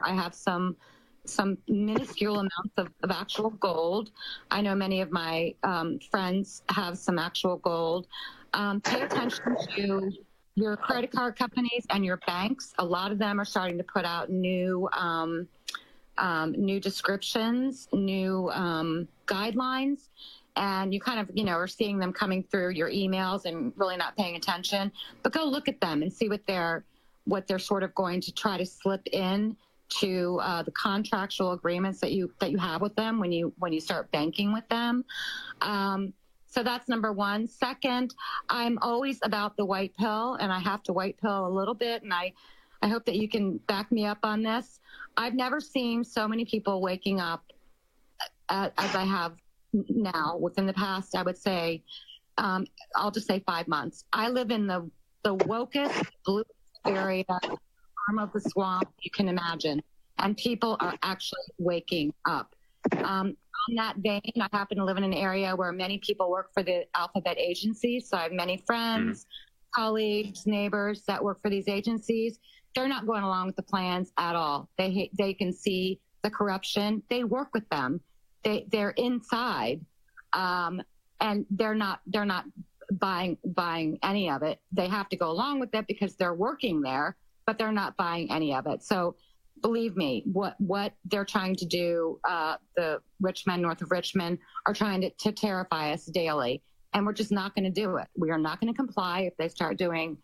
[0.04, 0.76] I have some
[1.24, 4.10] some minuscule amounts of, of actual gold.
[4.50, 8.08] I know many of my um, friends have some actual gold.
[8.54, 10.12] Um, pay attention to
[10.56, 12.74] your credit card companies and your banks.
[12.80, 15.48] A lot of them are starting to put out new um,
[16.18, 20.10] um, new descriptions, new um, guidelines,
[20.56, 23.98] and you kind of, you know, are seeing them coming through your emails and really
[23.98, 24.92] not paying attention.
[25.24, 26.84] But go look at them and see what they're
[27.26, 29.56] what they're sort of going to try to slip in
[30.00, 33.74] to uh, the contractual agreements that you that you have with them when you when
[33.74, 35.06] you start banking with them.
[35.62, 36.14] Um,
[36.48, 37.48] so that's number one.
[37.48, 38.14] Second,
[38.50, 42.04] I'm always about the white pill, and I have to white pill a little bit,
[42.04, 42.34] and I
[42.82, 44.80] I hope that you can back me up on this.
[45.16, 47.44] I've never seen so many people waking up
[48.50, 49.34] uh, as I have
[49.74, 51.84] now within the past, I would say,
[52.38, 54.06] um, I'll just say five months.
[54.14, 54.90] I live in the,
[55.24, 56.44] the wokest, blue
[56.86, 59.82] area, arm of the swamp you can imagine.
[60.18, 62.56] And people are actually waking up.
[63.04, 63.36] Um,
[63.70, 66.64] on that vein, I happen to live in an area where many people work for
[66.64, 68.00] the alphabet agency.
[68.00, 69.76] So I have many friends, mm.
[69.76, 72.40] colleagues, neighbors that work for these agencies.
[72.76, 74.70] They're not going along with the plans at all.
[74.78, 77.04] They they can see the corruption.
[77.10, 78.02] They work with them.
[78.44, 79.82] They they're inside,
[80.34, 80.82] um,
[81.20, 82.46] and they're not they're not
[82.92, 84.60] buying buying any of it.
[84.72, 88.32] They have to go along with it because they're working there, but they're not buying
[88.32, 88.84] any of it.
[88.84, 89.16] So
[89.62, 94.40] believe me, what what they're trying to do, uh, the rich men north of Richmond
[94.66, 96.62] are trying to, to terrify us daily,
[96.94, 98.08] and we're just not going to do it.
[98.18, 100.18] We are not going to comply if they start doing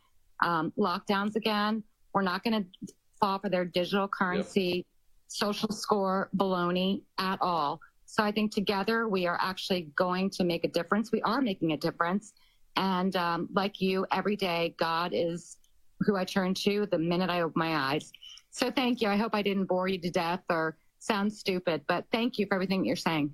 [0.43, 1.83] um, lockdowns again.
[2.13, 4.85] We're not going to fall for their digital currency, yep.
[5.27, 7.79] social score baloney at all.
[8.07, 11.11] So I think together we are actually going to make a difference.
[11.11, 12.33] We are making a difference.
[12.77, 15.57] And um, like you, every day, God is
[16.01, 18.11] who I turn to the minute I open my eyes.
[18.49, 19.09] So thank you.
[19.09, 22.55] I hope I didn't bore you to death or sound stupid, but thank you for
[22.55, 23.33] everything you're saying.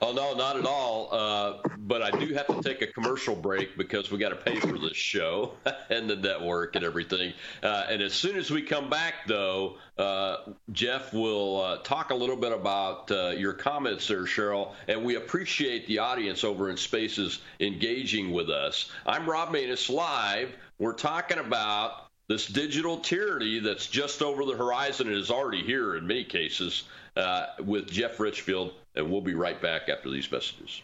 [0.00, 1.08] Oh no, not at all.
[1.10, 4.60] Uh, but I do have to take a commercial break because we got to pay
[4.60, 5.54] for this show
[5.90, 7.32] and the network and everything.
[7.64, 10.36] Uh, and as soon as we come back, though, uh,
[10.70, 14.72] Jeff will uh, talk a little bit about uh, your comments there, Cheryl.
[14.86, 18.92] And we appreciate the audience over in Spaces engaging with us.
[19.04, 20.54] I'm Rob Maness live.
[20.78, 25.96] We're talking about this digital tyranny that's just over the horizon and is already here
[25.96, 26.84] in many cases
[27.16, 30.82] uh, with Jeff Richfield and we'll be right back after these messages.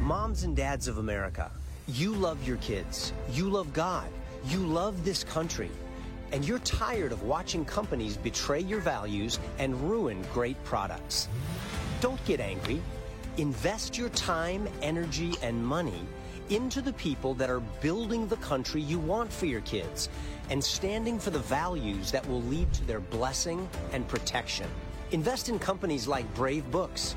[0.00, 1.50] Moms and dads of America,
[1.86, 3.12] you love your kids.
[3.30, 4.08] You love God.
[4.46, 5.70] You love this country.
[6.32, 11.28] And you're tired of watching companies betray your values and ruin great products.
[12.00, 12.80] Don't get angry.
[13.36, 16.06] Invest your time, energy, and money
[16.50, 20.08] into the people that are building the country you want for your kids
[20.50, 24.66] and standing for the values that will lead to their blessing and protection.
[25.12, 27.14] Invest in companies like Brave Books.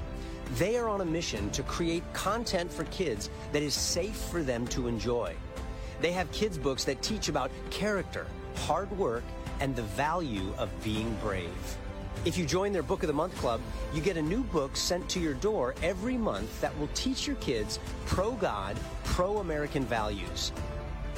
[0.56, 4.67] They are on a mission to create content for kids that is safe for them
[4.67, 5.36] to enjoy.
[6.00, 9.24] They have kids' books that teach about character, hard work,
[9.60, 11.78] and the value of being brave.
[12.25, 13.59] If you join their Book of the Month Club,
[13.93, 17.36] you get a new book sent to your door every month that will teach your
[17.38, 20.53] kids pro God, pro American values.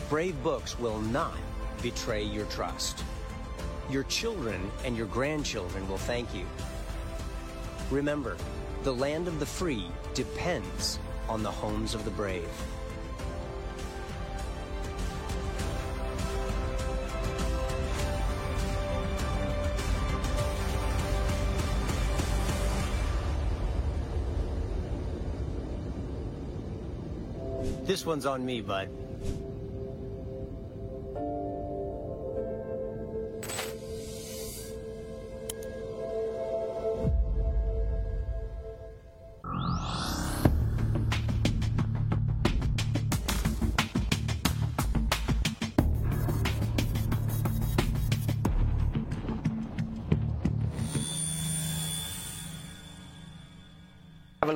[0.09, 1.37] Brave Books will not
[1.83, 3.03] betray your trust.
[3.87, 6.47] Your children and your grandchildren will thank you.
[7.91, 8.35] Remember,
[8.81, 10.97] the land of the free depends
[11.29, 12.49] on the homes of the brave.
[27.95, 28.89] This one's on me, bud.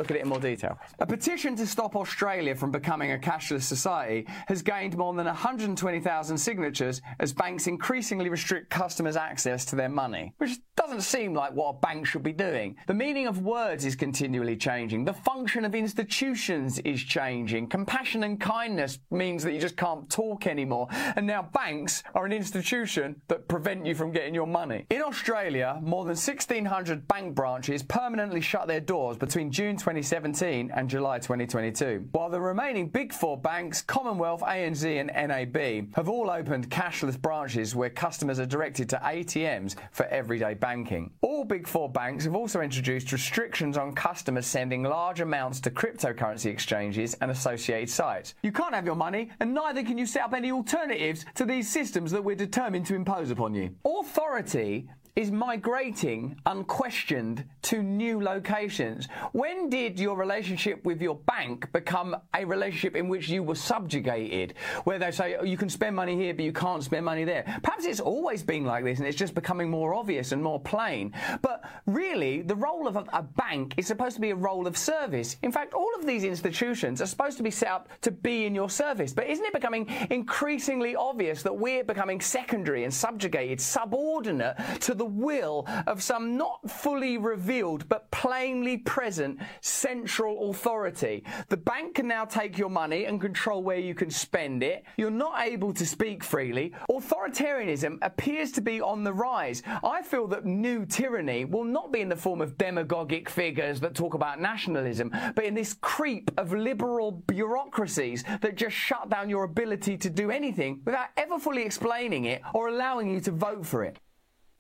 [0.10, 0.78] Look at it in more detail.
[1.00, 6.38] A petition to stop Australia from becoming a cashless society has gained more than 120,000
[6.38, 11.70] signatures as banks increasingly restrict customers' access to their money, which doesn't seem like what
[11.70, 12.76] a bank should be doing.
[12.88, 15.06] The meaning of words is continually changing.
[15.06, 17.68] The function of institutions is changing.
[17.68, 20.88] Compassion and kindness means that you just can't talk anymore.
[20.92, 24.86] And now banks are an institution that prevent you from getting your money.
[24.90, 30.90] In Australia, more than 1,600 bank branches permanently shut their doors between June 2017 and
[30.90, 32.08] July 2022.
[32.12, 37.76] While the remaining big four banks, Commonwealth, ANZ, and NAB, have all opened cashless branches
[37.76, 40.89] where customers are directed to ATMs for everyday banking.
[41.22, 46.48] All big four banks have also introduced restrictions on customers sending large amounts to cryptocurrency
[46.48, 48.34] exchanges and associated sites.
[48.42, 51.70] You can't have your money, and neither can you set up any alternatives to these
[51.70, 53.76] systems that we're determined to impose upon you.
[53.86, 59.08] Authority is migrating unquestioned to new locations.
[59.32, 64.54] When did your relationship with your bank become a relationship in which you were subjugated,
[64.84, 67.44] where they say oh, you can spend money here but you can't spend money there?
[67.64, 71.14] Perhaps it's always been like this and it's just becoming more obvious and more plain.
[71.42, 75.38] But really, the role of a, bank is supposed to be a role of service.
[75.44, 78.56] In fact, all of these institutions are supposed to be set up to be in
[78.56, 79.14] your service.
[79.14, 85.06] But isn't it becoming increasingly obvious that we're becoming secondary and subjugated, subordinate to the
[85.06, 91.24] will of some not fully revealed but plainly present central authority.
[91.48, 94.84] The bank can now take your money and control where you can spend it.
[94.98, 96.74] You're not able to speak freely.
[96.90, 99.64] Authoritarianism appears to be on the rise.
[99.84, 103.96] I feel that new tyranny will not be in the form of demagogic figures that
[103.96, 109.46] talk about nationalism, but in this creep of liberal bureaucracies that just shut down your
[109.46, 113.84] ability to do anything without ever fully explaining it or allowing you to vote for
[113.84, 114.00] it.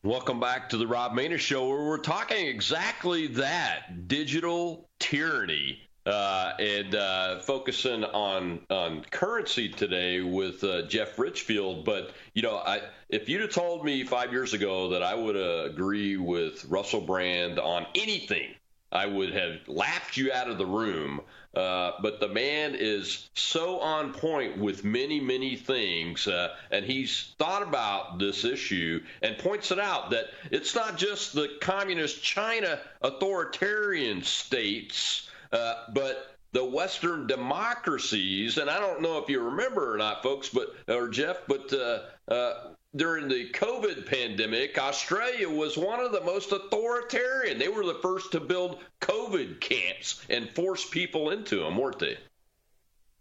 [0.03, 5.81] Welcome back to the Rob Maness Show, where we're talking exactly that digital tyranny.
[6.05, 11.83] Uh, and uh, focusing on on currency today with uh, Jeff Richfield.
[11.83, 15.35] But you know, I, if you'd have told me five years ago that I would
[15.35, 18.55] agree with Russell Brand on anything,
[18.93, 21.19] I would have laughed you out of the room.
[21.55, 27.33] Uh, but the man is so on point with many, many things, uh, and he's
[27.39, 32.79] thought about this issue and points it out that it's not just the communist China
[33.01, 38.59] authoritarian states, uh, but the Western democracies.
[38.59, 42.01] And I don't know if you remember or not, folks, but or Jeff, but uh,
[42.31, 42.53] uh,
[42.95, 47.59] during the COVID pandemic, Australia was one of the most authoritarian.
[47.59, 52.17] They were the first to build COVID camps and force people into them, weren't they?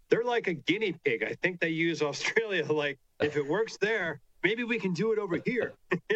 [0.09, 1.23] They're like a guinea pig.
[1.23, 5.19] I think they use Australia like if it works there, maybe we can do it
[5.19, 5.73] over here.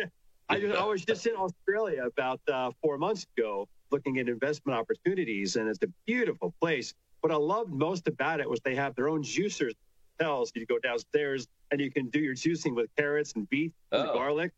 [0.50, 5.56] I, I, was just in Australia about uh, four months ago looking at investment opportunities,
[5.56, 6.94] and it's a beautiful place.
[7.22, 9.74] What I loved most about it was they have their own juicers
[10.20, 10.52] hotels.
[10.56, 14.14] You go downstairs and you can do your juicing with carrots and beet and oh.
[14.14, 14.52] garlic.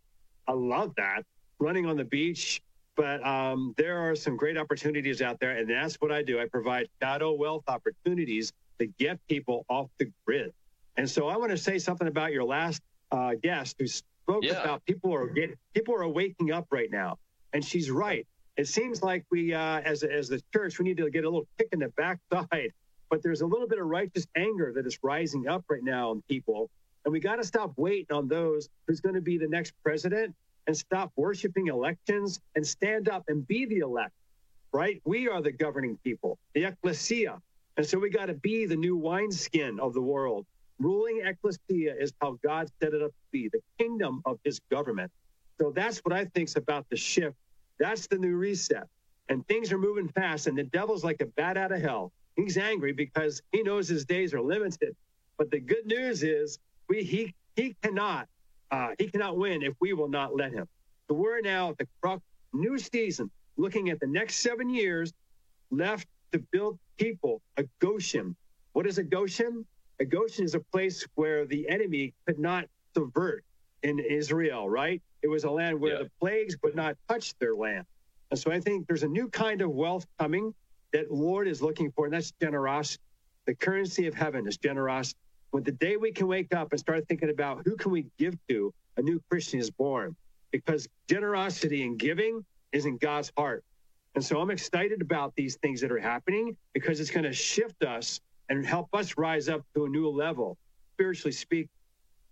[0.48, 1.24] I love that.
[1.60, 2.62] Running on the beach.
[2.96, 5.52] But um, there are some great opportunities out there.
[5.52, 6.40] And that's what I do.
[6.40, 10.54] I provide shadow wealth opportunities to get people off the grid.
[10.98, 12.82] And so I want to say something about your last
[13.12, 14.62] uh, guest who spoke yeah.
[14.62, 17.18] about people are getting, people are waking up right now.
[17.52, 18.26] And she's right.
[18.56, 21.48] It seems like we, uh, as, as the church, we need to get a little
[21.58, 22.72] kick in the backside
[23.16, 26.22] but there's a little bit of righteous anger that is rising up right now in
[26.24, 26.70] people.
[27.06, 30.36] And we got to stop waiting on those who's going to be the next president
[30.68, 34.12] and stop worshiping elections and stand up and be the elect,
[34.74, 35.02] right?
[35.06, 37.42] We are the governing people, the ecclesia.
[37.78, 40.46] And so we got to be the new wineskin of the world.
[40.78, 45.10] Ruling ecclesia is how God set it up to be, the kingdom of his government.
[45.62, 47.38] So that's what I think's about the shift.
[47.80, 48.90] That's the new reset.
[49.30, 52.12] And things are moving fast, and the devil's like a bat out of hell.
[52.36, 54.96] He's angry because he knows his days are limited.
[55.38, 56.60] But the good news is
[56.90, 58.28] we he he cannot
[58.72, 60.68] uh, he cannot win if we will not let him.
[61.08, 62.22] So we're now at the crux
[62.54, 65.14] new season, looking at the next seven years
[65.72, 68.36] left to build people a Goshen.
[68.74, 69.66] What is a Goshen?
[70.00, 73.44] A Goshen is a place where the enemy could not subvert
[73.84, 75.02] in Israel, right?
[75.22, 76.04] It was a land where yeah.
[76.04, 77.86] the plagues would not touch their land.
[78.32, 80.54] And so I think there's a new kind of wealth coming
[80.94, 83.02] that Lord is looking for, and that's generosity.
[83.46, 85.18] The currency of heaven is generosity.
[85.52, 88.36] When the day we can wake up and start thinking about who can we give
[88.50, 90.16] to, a new Christian is born.
[90.52, 93.64] Because generosity and giving is in God's heart.
[94.16, 97.84] And so I'm excited about these things that are happening because it's going to shift
[97.84, 100.58] us and help us rise up to a new level,
[100.94, 101.70] spiritually speaking.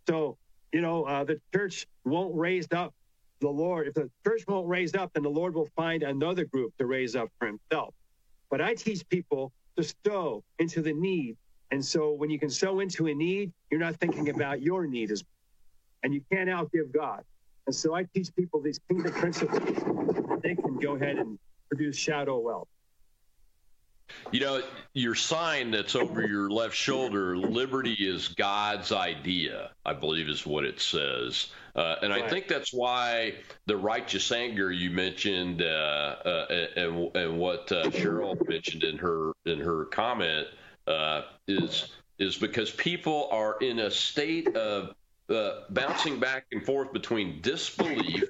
[0.07, 0.37] So,
[0.71, 2.93] you know, uh, the church won't raise up
[3.41, 3.87] the Lord.
[3.87, 7.15] If the church won't raise up, then the Lord will find another group to raise
[7.15, 7.93] up for himself.
[8.53, 11.37] But I teach people to sow into the need.
[11.71, 15.09] And so when you can sow into a need, you're not thinking about your need
[15.09, 15.23] as
[16.03, 17.23] and you can't outgive God.
[17.65, 19.59] And so I teach people these kingdom principles.
[19.59, 22.67] That they can go ahead and produce shadow wealth.
[24.31, 24.61] You know,
[24.93, 30.65] your sign that's over your left shoulder, liberty is God's idea, I believe is what
[30.65, 31.49] it says.
[31.75, 32.23] Uh, and right.
[32.23, 33.35] I think that's why
[33.65, 36.45] the righteous anger you mentioned uh, uh,
[36.75, 40.47] and, and what uh, Cheryl mentioned in her in her comment
[40.87, 44.93] uh, is is because people are in a state of
[45.29, 48.25] uh, bouncing back and forth between disbelief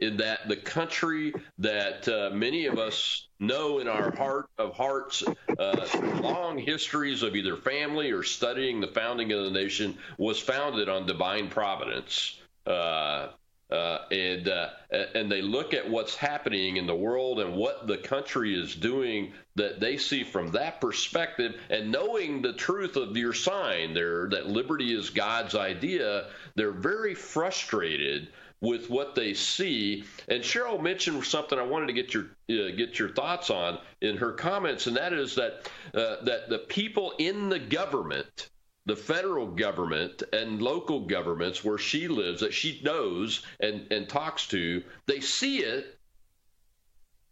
[0.00, 5.22] that the country that uh, many of us know in our heart of hearts,
[5.58, 5.86] uh,
[6.20, 11.06] long histories of either family or studying the founding of the nation, was founded on
[11.06, 12.40] divine providence.
[12.66, 13.28] Uh,
[13.70, 14.68] uh and uh,
[15.14, 19.32] and they look at what's happening in the world and what the country is doing
[19.56, 24.46] that they see from that perspective and knowing the truth of your sign there that
[24.46, 26.26] liberty is God's idea
[26.56, 28.28] they're very frustrated
[28.64, 30.04] with what they see.
[30.28, 34.16] And Cheryl mentioned something I wanted to get your uh, get your thoughts on in
[34.16, 38.48] her comments, and that is that uh, that the people in the government,
[38.86, 44.46] the federal government and local governments where she lives, that she knows and and talks
[44.48, 45.98] to, they see it,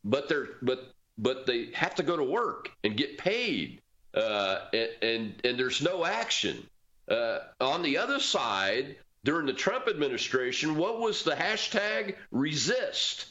[0.05, 3.81] but they're but but they have to go to work and get paid,
[4.15, 6.67] uh, and, and and there's no action.
[7.09, 13.27] Uh, on the other side, during the Trump administration, what was the hashtag resist?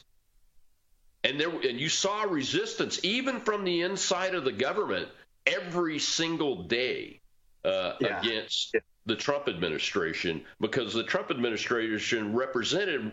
[1.24, 5.08] And there and you saw resistance even from the inside of the government
[5.46, 7.20] every single day
[7.64, 8.20] uh, yeah.
[8.20, 8.74] against
[9.06, 13.12] the Trump administration because the Trump administration represented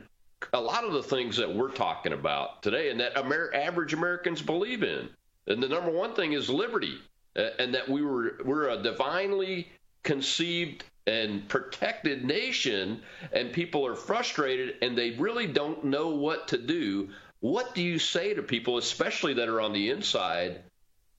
[0.53, 4.41] a lot of the things that we're talking about today and that Amer- average Americans
[4.41, 5.09] believe in.
[5.47, 6.97] And the number one thing is liberty,
[7.35, 9.67] uh, and that we were we're a divinely
[10.03, 13.01] conceived and protected nation
[13.33, 17.09] and people are frustrated and they really don't know what to do.
[17.39, 20.61] What do you say to people especially that are on the inside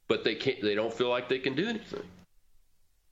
[0.07, 2.05] but they can't they don't feel like they can do anything?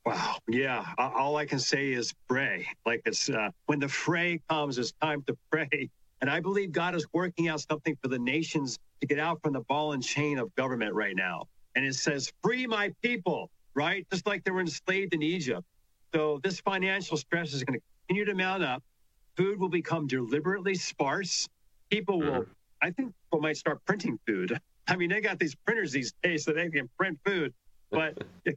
[0.07, 0.39] Wow.
[0.49, 0.85] Yeah.
[0.97, 2.69] All i can say is pray.
[2.87, 5.91] Like it's uh, when the fray comes it's time to pray.
[6.21, 9.53] And i believe god is working out something for the nations to get out from
[9.53, 11.47] the ball and chain of government right now.
[11.75, 14.05] And it says free my people right?
[14.11, 15.65] Just like they were enslaved in egypt
[16.15, 18.83] so this financial stress is going to continue to mount up.
[19.37, 21.49] Food will become deliberately sparse.
[21.91, 22.53] People will, mm-hmm.
[22.83, 24.59] I think people might start printing food.
[24.89, 27.53] I mean, they got these printers these days so they can print food,
[27.91, 28.57] but the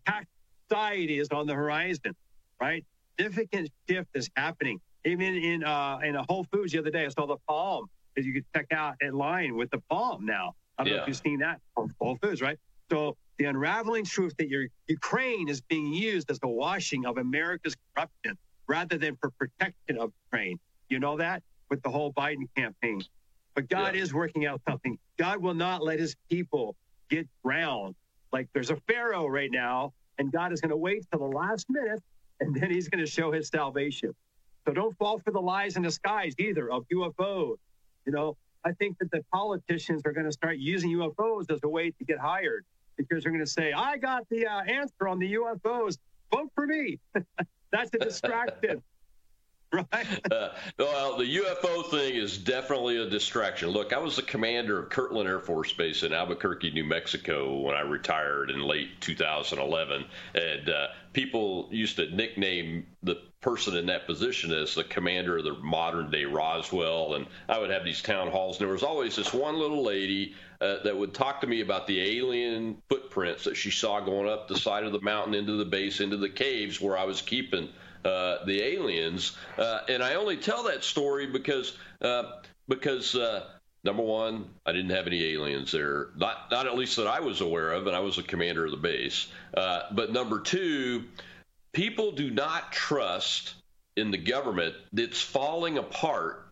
[0.69, 2.15] society is on the horizon,
[2.59, 2.85] right?
[3.19, 4.79] Significant shift is happening.
[5.03, 8.23] Even in uh, in a Whole Foods the other day, I saw the palm that
[8.23, 10.53] you could check out in line with the palm now.
[10.77, 10.97] I don't yeah.
[10.97, 12.57] know if you've seen that Whole Foods, right?
[12.89, 17.75] So the unraveling truth that your Ukraine is being used as the washing of America's
[17.95, 18.37] corruption
[18.67, 20.59] rather than for protection of Ukraine.
[20.89, 23.01] You know that with the whole Biden campaign.
[23.55, 24.03] But God yeah.
[24.03, 24.95] is working out something.
[25.17, 26.75] God will not let his people
[27.09, 27.95] get drowned.
[28.31, 31.65] Like there's a Pharaoh right now, and God is going to wait till the last
[31.67, 32.03] minute,
[32.41, 34.13] and then he's going to show his salvation.
[34.67, 37.55] So don't fall for the lies in the skies either of UFOs.
[38.05, 41.69] You know, I think that the politicians are going to start using UFOs as a
[41.69, 42.65] way to get hired
[43.09, 45.97] because they're going to say, I got the uh, answer on the UFOs.
[46.33, 46.99] Vote for me.
[47.71, 48.81] That's a distraction.
[49.73, 49.87] right?
[50.31, 50.49] Uh,
[50.79, 53.69] well, the UFO thing is definitely a distraction.
[53.69, 57.75] Look, I was the commander of Kirtland Air Force Base in Albuquerque, New Mexico, when
[57.75, 64.05] I retired in late 2011, and uh, people used to nickname the person in that
[64.05, 67.15] position as the commander of the modern day Roswell.
[67.15, 70.35] And I would have these town halls, and there was always this one little lady
[70.61, 74.47] uh, that would talk to me about the alien footprints that she saw going up
[74.47, 77.69] the side of the mountain into the base, into the caves where I was keeping
[78.05, 79.35] uh, the aliens.
[79.57, 82.23] Uh, and I only tell that story because uh,
[82.67, 83.47] because uh,
[83.83, 87.41] number one, I didn't have any aliens there, not not at least that I was
[87.41, 89.27] aware of, and I was the commander of the base.
[89.53, 91.05] Uh, but number two,
[91.73, 93.55] people do not trust
[93.95, 96.47] in the government that's falling apart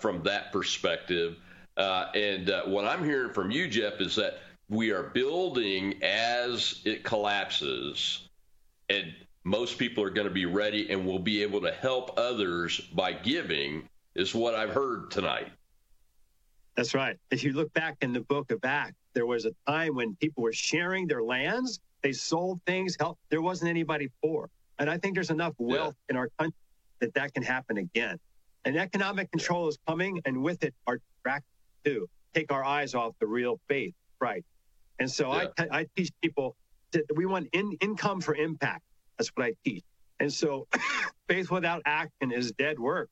[0.00, 1.36] from that perspective
[1.76, 4.38] uh, and uh, what I'm hearing from you, Jeff, is that
[4.68, 8.28] we are building as it collapses,
[8.88, 9.12] and
[9.44, 13.12] most people are going to be ready and will be able to help others by
[13.12, 15.48] giving, is what I've heard tonight.
[16.76, 17.18] That's right.
[17.30, 20.42] If you look back in the book of Acts, there was a time when people
[20.42, 23.18] were sharing their lands, they sold things, help.
[23.30, 24.48] There wasn't anybody poor.
[24.78, 26.12] And I think there's enough wealth yeah.
[26.12, 26.58] in our country
[27.00, 28.18] that that can happen again.
[28.64, 31.42] And economic control is coming, and with it, our track
[31.84, 32.06] do.
[32.34, 34.44] Take our eyes off the real faith, right?
[34.98, 35.48] And so yeah.
[35.58, 36.56] I, I teach people
[36.92, 38.82] that we want in, income for impact.
[39.18, 39.84] That's what I teach.
[40.20, 40.66] And so
[41.28, 43.08] faith without action is dead work.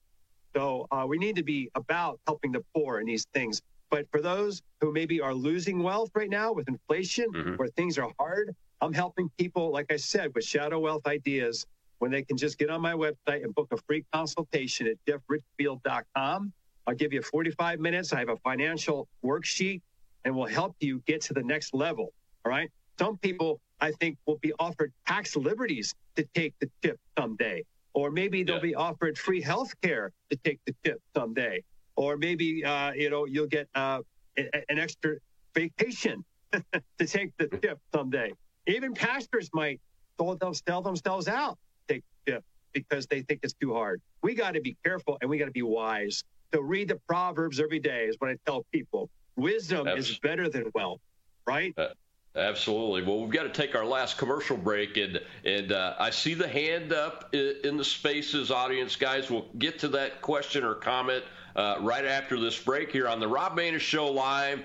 [0.55, 3.61] So uh, we need to be about helping the poor in these things.
[3.91, 7.55] But for those who maybe are losing wealth right now with inflation, Mm-hmm.
[7.55, 11.67] where things are hard, I'm helping people, like I said, with shadow wealth ideas
[11.99, 16.53] when they can just get on my website and book a free consultation at jeffrichfield.com.
[16.87, 18.13] I'll give you 45 minutes.
[18.13, 19.81] I have a financial worksheet
[20.25, 22.13] and will help you get to the next level.
[22.45, 22.71] All right.
[22.99, 27.65] Some people, I think, will be offered tax liberties to take the tip someday.
[27.95, 31.63] Or maybe they'll be offered free health care to take the tip someday.
[31.97, 34.01] Or maybe, uh, you know, you'll get uh,
[34.37, 35.17] an extra
[35.55, 38.33] vacation to take the tip someday.
[38.67, 39.81] Even pastors might
[40.19, 41.59] throw them, sell themselves out,
[41.89, 44.01] because they think it's too hard.
[44.23, 46.25] We got to be careful and we got to be wise.
[46.53, 49.09] So read the Proverbs every day is what I tell people.
[49.37, 51.01] Wisdom is better than wealth,
[51.47, 51.75] right?
[51.77, 51.89] Uh,
[52.37, 53.03] absolutely.
[53.03, 56.47] Well, we've got to take our last commercial break, and and uh, I see the
[56.49, 59.31] hand up i- in the spaces, audience guys.
[59.31, 61.25] We'll get to that question or comment
[61.57, 64.63] uh, right after this break here on the Rob Maness Show live.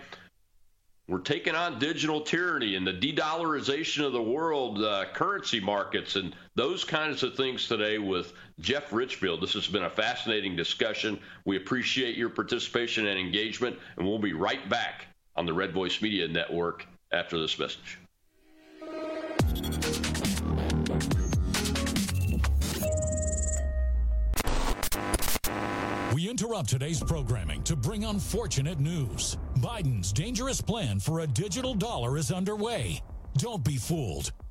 [1.09, 6.35] We're taking on digital tyranny and the de-dollarization of the world, uh, currency markets, and
[6.53, 9.41] those kinds of things today with Jeff Richfield.
[9.41, 11.19] This has been a fascinating discussion.
[11.45, 15.99] We appreciate your participation and engagement, and we'll be right back on the Red Voice
[15.99, 17.97] Media Network after this message.
[26.19, 29.37] We interrupt today's programming to bring unfortunate news.
[29.59, 33.01] Biden's dangerous plan for a digital dollar is underway.
[33.37, 34.33] Don't be fooled.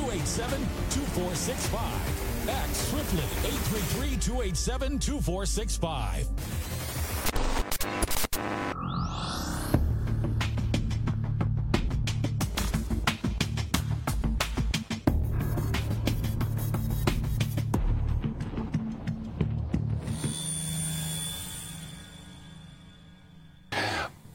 [0.00, 2.48] 287 2465.
[2.48, 6.26] Act swiftly 833 287 2465.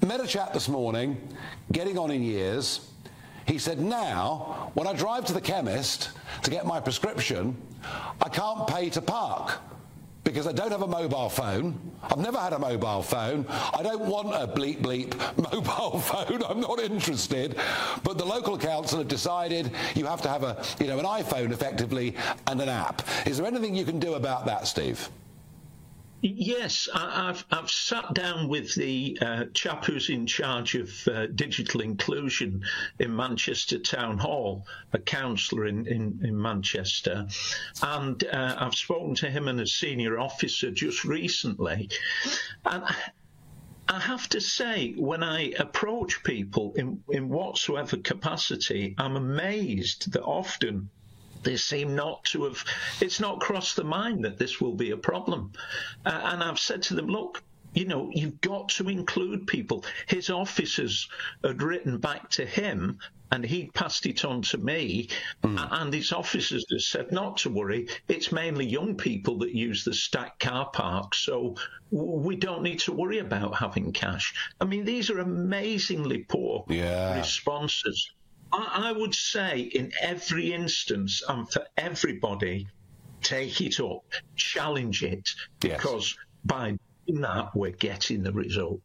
[0.05, 1.17] Met a chap this morning,
[1.71, 2.91] getting on in years.
[3.45, 6.09] He said, now, when I drive to the chemist
[6.43, 7.55] to get my prescription,
[8.21, 9.59] I can't pay to park
[10.23, 11.79] because I don't have a mobile phone.
[12.01, 13.45] I've never had a mobile phone.
[13.49, 15.13] I don't want a bleep bleep
[15.53, 16.43] mobile phone.
[16.43, 17.57] I'm not interested.
[18.03, 21.51] But the local council have decided you have to have a, you know, an iPhone
[21.51, 22.15] effectively
[22.47, 23.03] and an app.
[23.27, 25.09] Is there anything you can do about that, Steve?
[26.21, 31.27] Yes, I, I've I've sat down with the uh, chap who's in charge of uh,
[31.27, 32.63] digital inclusion
[32.99, 37.27] in Manchester Town Hall, a councillor in, in, in Manchester,
[37.83, 41.89] and uh, I've spoken to him and a senior officer just recently,
[42.65, 42.83] and.
[43.87, 50.23] I have to say, when I approach people in, in whatsoever capacity, I'm amazed that
[50.23, 50.89] often
[51.45, 52.63] they seem not to have,
[52.99, 55.53] it's not crossed the mind that this will be a problem.
[56.05, 57.41] Uh, and I've said to them, look,
[57.73, 59.83] you know, you've got to include people.
[60.07, 61.09] His officers
[61.43, 62.99] had written back to him
[63.31, 65.09] and he passed it on to me.
[65.43, 67.89] And his officers have said not to worry.
[68.07, 71.15] It's mainly young people that use the stacked car park.
[71.15, 71.55] So
[71.91, 74.33] we don't need to worry about having cash.
[74.61, 76.63] I mean, these are amazingly poor
[77.17, 78.09] responses.
[78.55, 82.67] I, I would say in every instance and for everybody,
[83.21, 85.29] take it up, challenge it,
[85.59, 88.79] because by doing that, we're getting the result.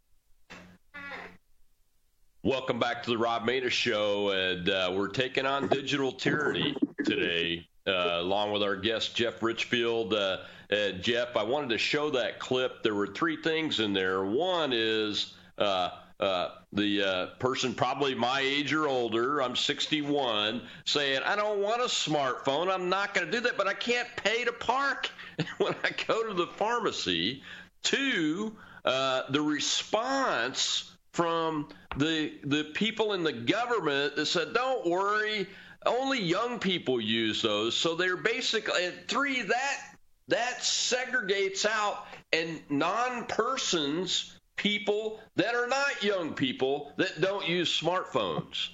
[2.42, 7.68] Welcome back to the Rob Maness Show, and uh, we're taking on digital tyranny today,
[7.86, 10.14] uh, along with our guest Jeff Richfield.
[10.14, 10.38] Uh,
[10.72, 12.82] uh, Jeff, I wanted to show that clip.
[12.82, 14.24] There were three things in there.
[14.24, 15.34] One is
[16.20, 21.80] uh, the uh, person, probably my age or older, I'm 61, saying, "I don't want
[21.80, 22.72] a smartphone.
[22.72, 25.10] I'm not going to do that, but I can't pay to park
[25.58, 27.42] when I go to the pharmacy."
[27.82, 28.54] Two,
[28.84, 35.48] uh, the response from the the people in the government that said, "Don't worry,
[35.86, 39.80] only young people use those." So they're basically three that
[40.28, 48.68] that segregates out and non-persons people that are not young people that don't use smartphones.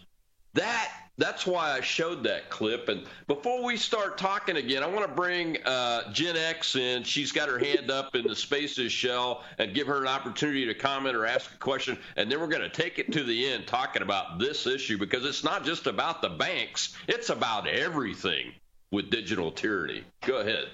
[0.55, 2.89] That that's why I showed that clip.
[2.89, 7.05] And before we start talking again, I want to bring uh, Gen X in.
[7.05, 10.75] She's got her hand up in the Spaces shell and give her an opportunity to
[10.75, 11.97] comment or ask a question.
[12.17, 15.25] And then we're going to take it to the end talking about this issue because
[15.25, 18.53] it's not just about the banks, it's about everything
[18.91, 20.05] with digital tyranny.
[20.23, 20.69] Go ahead.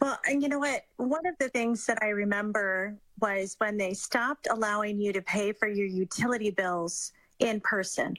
[0.00, 0.84] Well, and you know what?
[0.96, 5.52] One of the things that I remember was when they stopped allowing you to pay
[5.52, 8.16] for your utility bills in person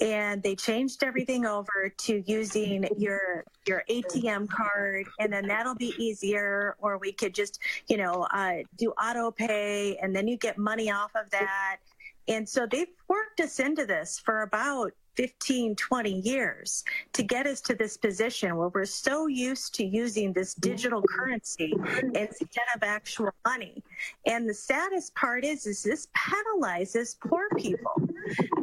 [0.00, 5.94] and they changed everything over to using your your ATM card, and then that'll be
[5.98, 6.76] easier.
[6.80, 10.90] Or we could just, you know, uh, do auto pay, and then you get money
[10.90, 11.78] off of that.
[12.28, 17.60] And so they've worked us into this for about 15, 20 years to get us
[17.62, 21.74] to this position where we're so used to using this digital currency
[22.14, 23.82] instead of actual money.
[24.26, 27.92] And the saddest part is, is this penalizes poor people.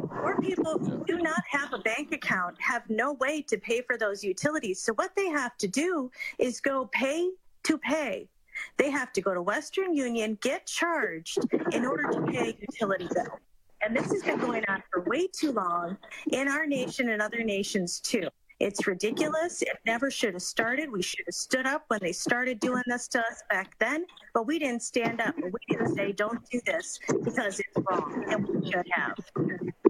[0.08, 3.96] Poor people who do not have a bank account have no way to pay for
[3.96, 4.80] those utilities.
[4.80, 7.30] So what they have to do is go pay
[7.64, 8.28] to pay.
[8.76, 11.38] They have to go to Western Union, get charged
[11.72, 13.40] in order to pay a utility bill.
[13.84, 15.98] And this has been going on for way too long
[16.32, 18.28] in our nation and other nations too.
[18.60, 19.60] It's ridiculous.
[19.60, 20.90] It never should have started.
[20.90, 24.46] We should have stood up when they started doing this to us back then, but
[24.46, 25.34] we didn't stand up.
[25.36, 29.83] We didn't say, don't do this because it's wrong, and we should have.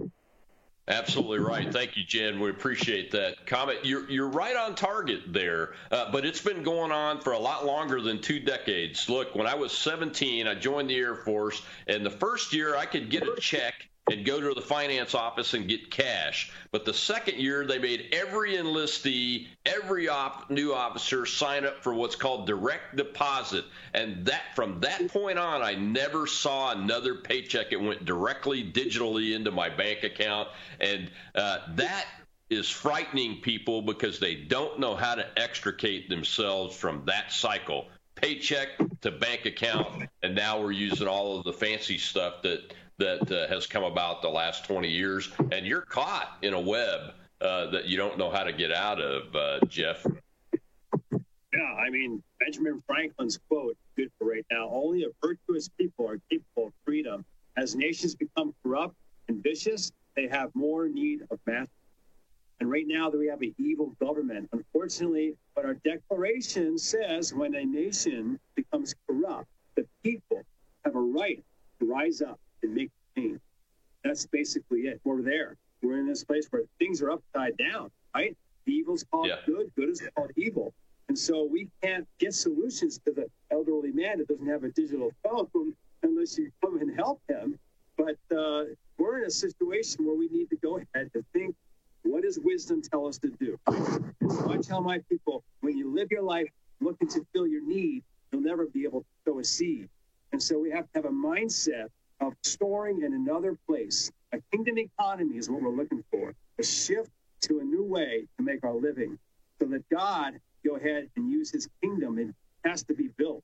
[0.87, 1.73] Absolutely right.
[1.73, 2.39] Thank you, Jen.
[2.39, 3.79] We appreciate that comment.
[3.83, 7.65] You're you're right on target there, uh, but it's been going on for a lot
[7.65, 9.09] longer than two decades.
[9.09, 12.85] Look, when I was 17, I joined the Air Force, and the first year I
[12.85, 16.51] could get a check and go to the finance office and get cash.
[16.71, 21.93] But the second year, they made every enlistee, every op- new officer sign up for
[21.93, 23.65] what's called direct deposit.
[23.93, 27.71] And that from that point on, I never saw another paycheck.
[27.71, 30.49] It went directly digitally into my bank account,
[30.79, 32.05] and uh, that
[32.51, 38.69] is frightening people because they don't know how to extricate themselves from that cycle paycheck
[39.01, 43.47] to bank account and now we're using all of the fancy stuff that that uh,
[43.47, 47.85] has come about the last 20 years, and you're caught in a web uh, that
[47.85, 50.05] you don't know how to get out of, uh, Jeff.
[51.11, 56.19] Yeah, I mean, Benjamin Franklin's quote, good for right now only a virtuous people are
[56.29, 57.25] capable of freedom.
[57.57, 58.95] As nations become corrupt
[59.27, 61.69] and vicious, they have more need of mastery.
[62.59, 64.49] And right now, that we have an evil government.
[64.53, 70.41] Unfortunately, But our declaration says when a nation becomes corrupt, the people
[70.85, 71.43] have a right
[71.79, 73.39] to rise up and make change.
[74.03, 74.99] That's basically it.
[75.03, 75.57] We're there.
[75.81, 78.35] We're in this place where things are upside down, right?
[78.67, 79.37] Evil's called yeah.
[79.45, 80.73] good, good is called evil.
[81.07, 85.11] And so we can't get solutions to the elderly man that doesn't have a digital
[85.23, 87.59] phone unless you come and help him.
[87.97, 88.63] But uh,
[88.97, 91.55] we're in a situation where we need to go ahead and think
[92.03, 93.57] what does wisdom tell us to do?
[94.29, 96.47] So I tell my people when you live your life
[96.79, 99.89] looking to fill your need, you'll never be able to sow a seed.
[100.31, 101.87] And so we have to have a mindset
[102.19, 104.11] of storing in another place.
[104.31, 106.33] A kingdom economy is what we're looking for.
[106.59, 107.09] A shift
[107.41, 109.17] to a new way to make our living
[109.59, 112.17] so that God go ahead and use his kingdom.
[112.17, 113.43] It has to be built.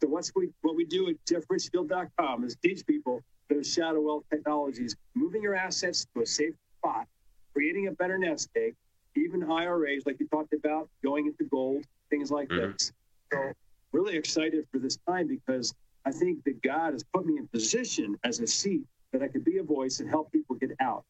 [0.00, 4.96] So what's we, what we do at jeffrichfield.com is teach people those shadow wealth technologies,
[5.14, 7.06] moving your assets to a safe spot,
[7.52, 8.74] creating a better nest egg,
[9.16, 12.72] even IRAs like you talked about, going into gold, things like mm-hmm.
[12.72, 12.92] this.
[13.32, 13.52] So
[13.92, 15.74] really excited for this time because
[16.04, 18.82] I think that God has put me in position as a seat
[19.12, 21.04] that I could be a voice and help people get out.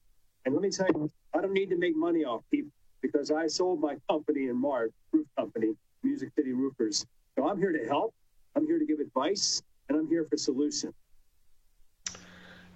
[0.44, 2.72] And let me tell you, I don't need to make money off people
[3.02, 7.06] because I sold my company in March, roof company, Music City Roofers.
[7.36, 8.14] So I'm here to help.
[8.56, 10.94] I'm here to give advice, and I'm here for solutions.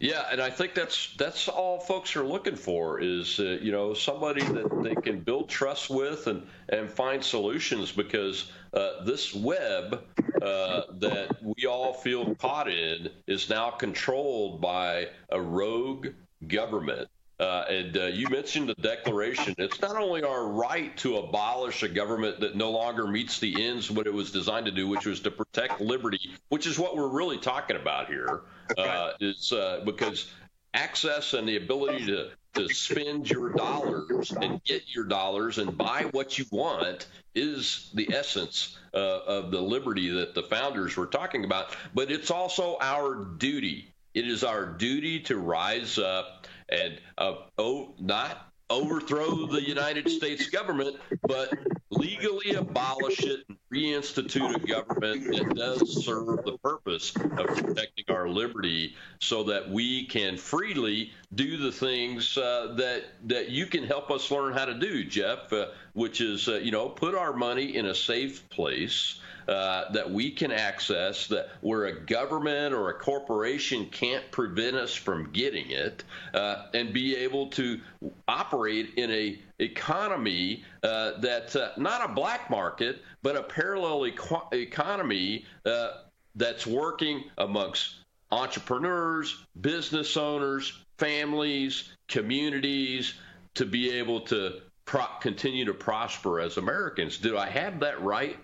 [0.01, 3.95] Yeah, and I think that's that's all folks are looking for is uh, you know
[3.95, 10.05] somebody that they can build trust with and and find solutions because uh, this web
[10.45, 16.09] uh, that we all feel caught in is now controlled by a rogue
[16.47, 17.09] government.
[17.41, 19.55] Uh, and uh, you mentioned the Declaration.
[19.59, 23.91] It's not only our right to abolish a government that no longer meets the ends
[23.91, 27.09] what it was designed to do, which was to protect liberty, which is what we're
[27.09, 28.43] really talking about here.
[28.79, 30.31] Uh, is uh, because
[30.75, 36.07] access and the ability to to spend your dollars and get your dollars and buy
[36.13, 41.45] what you want is the essence uh, of the liberty that the founders were talking
[41.45, 41.77] about.
[41.95, 43.93] But it's also our duty.
[44.15, 50.49] It is our duty to rise up and uh, oh, not overthrow the United States
[50.49, 51.53] government, but
[51.91, 58.29] legally abolish it and reinstitute a government that does serve the purpose of protecting our
[58.29, 64.11] liberty so that we can freely do the things uh, that that you can help
[64.11, 67.77] us learn how to do, Jeff, uh, which is, uh, you know, put our money
[67.77, 72.95] in a safe place uh, that we can access that where a government or a
[72.95, 77.81] corporation can't prevent us from getting it uh, and be able to
[78.29, 84.49] operate in a economy uh, that uh, not a black market but a parallel eco-
[84.53, 85.89] economy uh,
[86.35, 87.97] that's working amongst
[88.33, 93.15] entrepreneurs business owners families communities
[93.55, 97.19] to be able to pro- continue to prosper as Americans.
[97.19, 98.37] Do I have that right?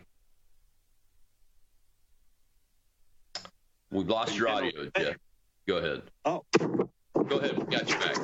[3.91, 5.16] We've lost your audio, Jeff.
[5.66, 6.03] Go ahead.
[6.24, 6.45] Oh.
[7.26, 7.59] Go ahead.
[7.59, 8.16] We got you back.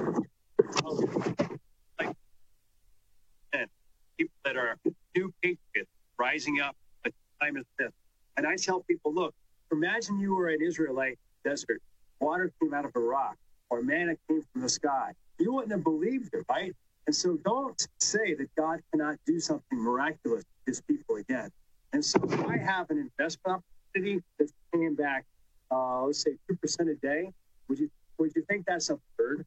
[3.53, 3.69] And
[4.17, 4.77] people that are
[5.17, 7.91] new patriots rising up at the time as this.
[8.37, 9.35] And I tell people, look,
[9.73, 11.81] imagine you were an Israelite desert,
[12.21, 13.37] water came out of a rock,
[13.71, 15.13] or manna came from the sky.
[15.39, 16.75] You wouldn't have believed it, right?
[17.07, 21.51] And so don't say that God cannot do something miraculous to his people again.
[21.93, 23.63] And so I have an investment
[23.95, 25.25] opportunity that's paying back
[25.71, 27.31] uh, let's say two percent a day,
[27.69, 29.45] would you would you think that's absurd?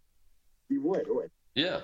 [0.70, 1.32] You would, would.
[1.55, 1.82] Yeah.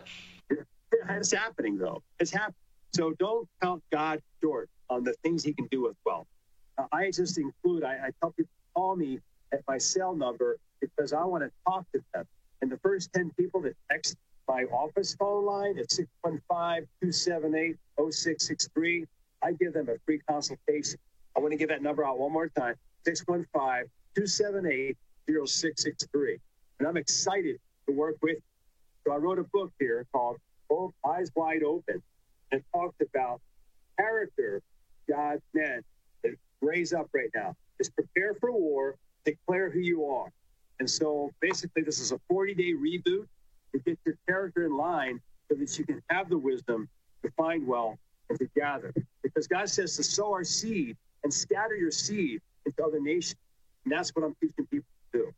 [1.09, 2.01] It's happening though.
[2.19, 2.55] It's happening.
[2.93, 6.27] So don't count God short on the things He can do with wealth.
[6.77, 7.83] Uh, I just include.
[7.83, 9.19] I, I tell people call me
[9.51, 12.25] at my cell number because I want to talk to them.
[12.61, 14.15] And the first ten people that text
[14.47, 15.87] my office phone line at
[17.03, 19.05] 615-278-0663,
[19.43, 20.99] I give them a free consultation.
[21.35, 22.75] I want to give that number out one more time.
[23.05, 24.97] 615 278
[25.27, 26.37] 0663.
[26.79, 27.57] And I'm excited
[27.87, 28.41] to work with you.
[29.05, 30.37] So I wrote a book here called
[31.05, 32.01] Eyes Wide Open
[32.51, 33.41] and talked about
[33.97, 34.61] character
[35.09, 35.81] God's men
[36.23, 38.95] that raise up right now is prepare for war,
[39.25, 40.31] declare who you are.
[40.79, 43.27] And so basically, this is a 40 day reboot
[43.73, 46.87] to get your character in line so that you can have the wisdom
[47.23, 47.97] to find wealth
[48.29, 48.93] and to gather.
[49.23, 53.39] Because God says to sow our seed and scatter your seed into other nations.
[53.85, 55.33] And that's what I'm teaching people to do.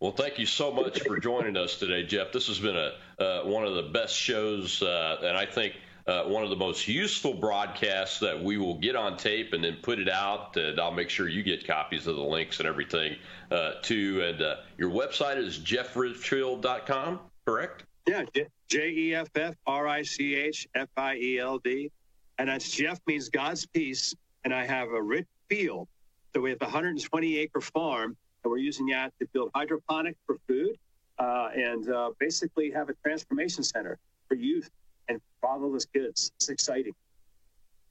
[0.00, 2.32] Well, thank you so much for joining us today, Jeff.
[2.32, 2.92] This has been a
[3.22, 5.74] uh, one of the best shows, uh, and I think
[6.06, 9.76] uh, one of the most useful broadcasts that we will get on tape and then
[9.82, 10.56] put it out.
[10.56, 13.16] And I'll make sure you get copies of the links and everything
[13.50, 14.22] uh, too.
[14.22, 17.84] And uh, your website is jeffrichfield.com, correct?
[18.06, 18.24] Yeah,
[18.68, 21.90] J E F F R I C H F I E L D,
[22.38, 25.88] and that's Jeff means God's peace, and I have a rich field
[26.34, 30.38] so we have a 120 acre farm, and we're using that to build hydroponics for
[30.48, 30.76] food
[31.18, 34.68] uh, and uh, basically have a transformation center for youth
[35.08, 36.32] and fatherless kids.
[36.36, 36.92] It's exciting.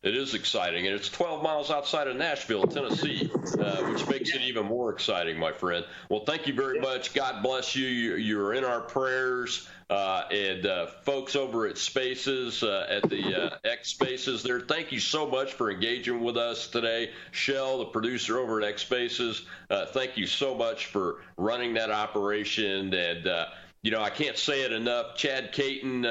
[0.04, 4.42] It is exciting, and it's 12 miles outside of Nashville, Tennessee, uh, which makes it
[4.42, 5.86] even more exciting, my friend.
[6.10, 7.14] Well, thank you very much.
[7.14, 7.88] God bless you.
[7.88, 9.66] You're in our prayers.
[9.90, 14.92] Uh, and uh, folks over at Spaces, uh, at the uh, X Spaces there, thank
[14.92, 17.12] you so much for engaging with us today.
[17.32, 21.92] Shell, the producer over at X Spaces, uh, thank you so much for running that
[21.92, 22.94] operation.
[22.94, 23.48] And,
[23.84, 25.16] you know, I can't say it enough.
[25.16, 26.06] Chad Caton,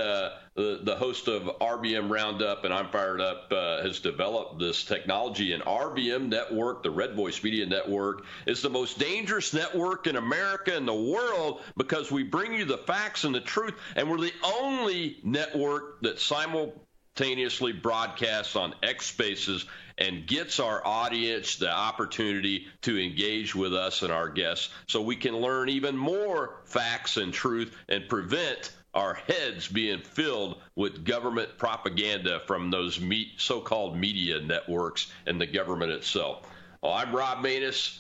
[0.55, 5.53] the, host of RVM Roundup, and I'm Fired Up, uh, has developed this technology.
[5.53, 10.76] And RVM Network, the Red Voice Media Network, is the most dangerous network in America
[10.76, 14.32] and the world because we bring you the facts and the truth, and we're the
[14.44, 19.64] only network that simultaneously broadcasts on X Spaces
[19.98, 25.16] and gets our audience the opportunity to engage with us and our guests so we
[25.16, 31.57] can learn even more facts and truth and prevent our heads being filled with government
[31.57, 36.47] propaganda from those me- so-called media networks and the government itself.
[36.82, 37.99] Well, I'm Rob Maness,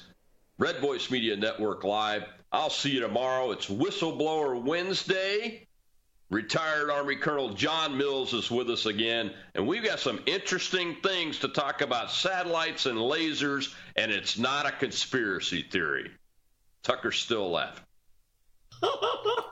[0.58, 2.24] Red Voice Media Network Live.
[2.50, 3.52] I'll see you tomorrow.
[3.52, 5.66] It's Whistleblower Wednesday.
[6.30, 11.40] Retired Army Colonel John Mills is with us again, and we've got some interesting things
[11.40, 16.10] to talk about satellites and lasers, and it's not a conspiracy theory.
[16.82, 17.84] Tucker's still laughing.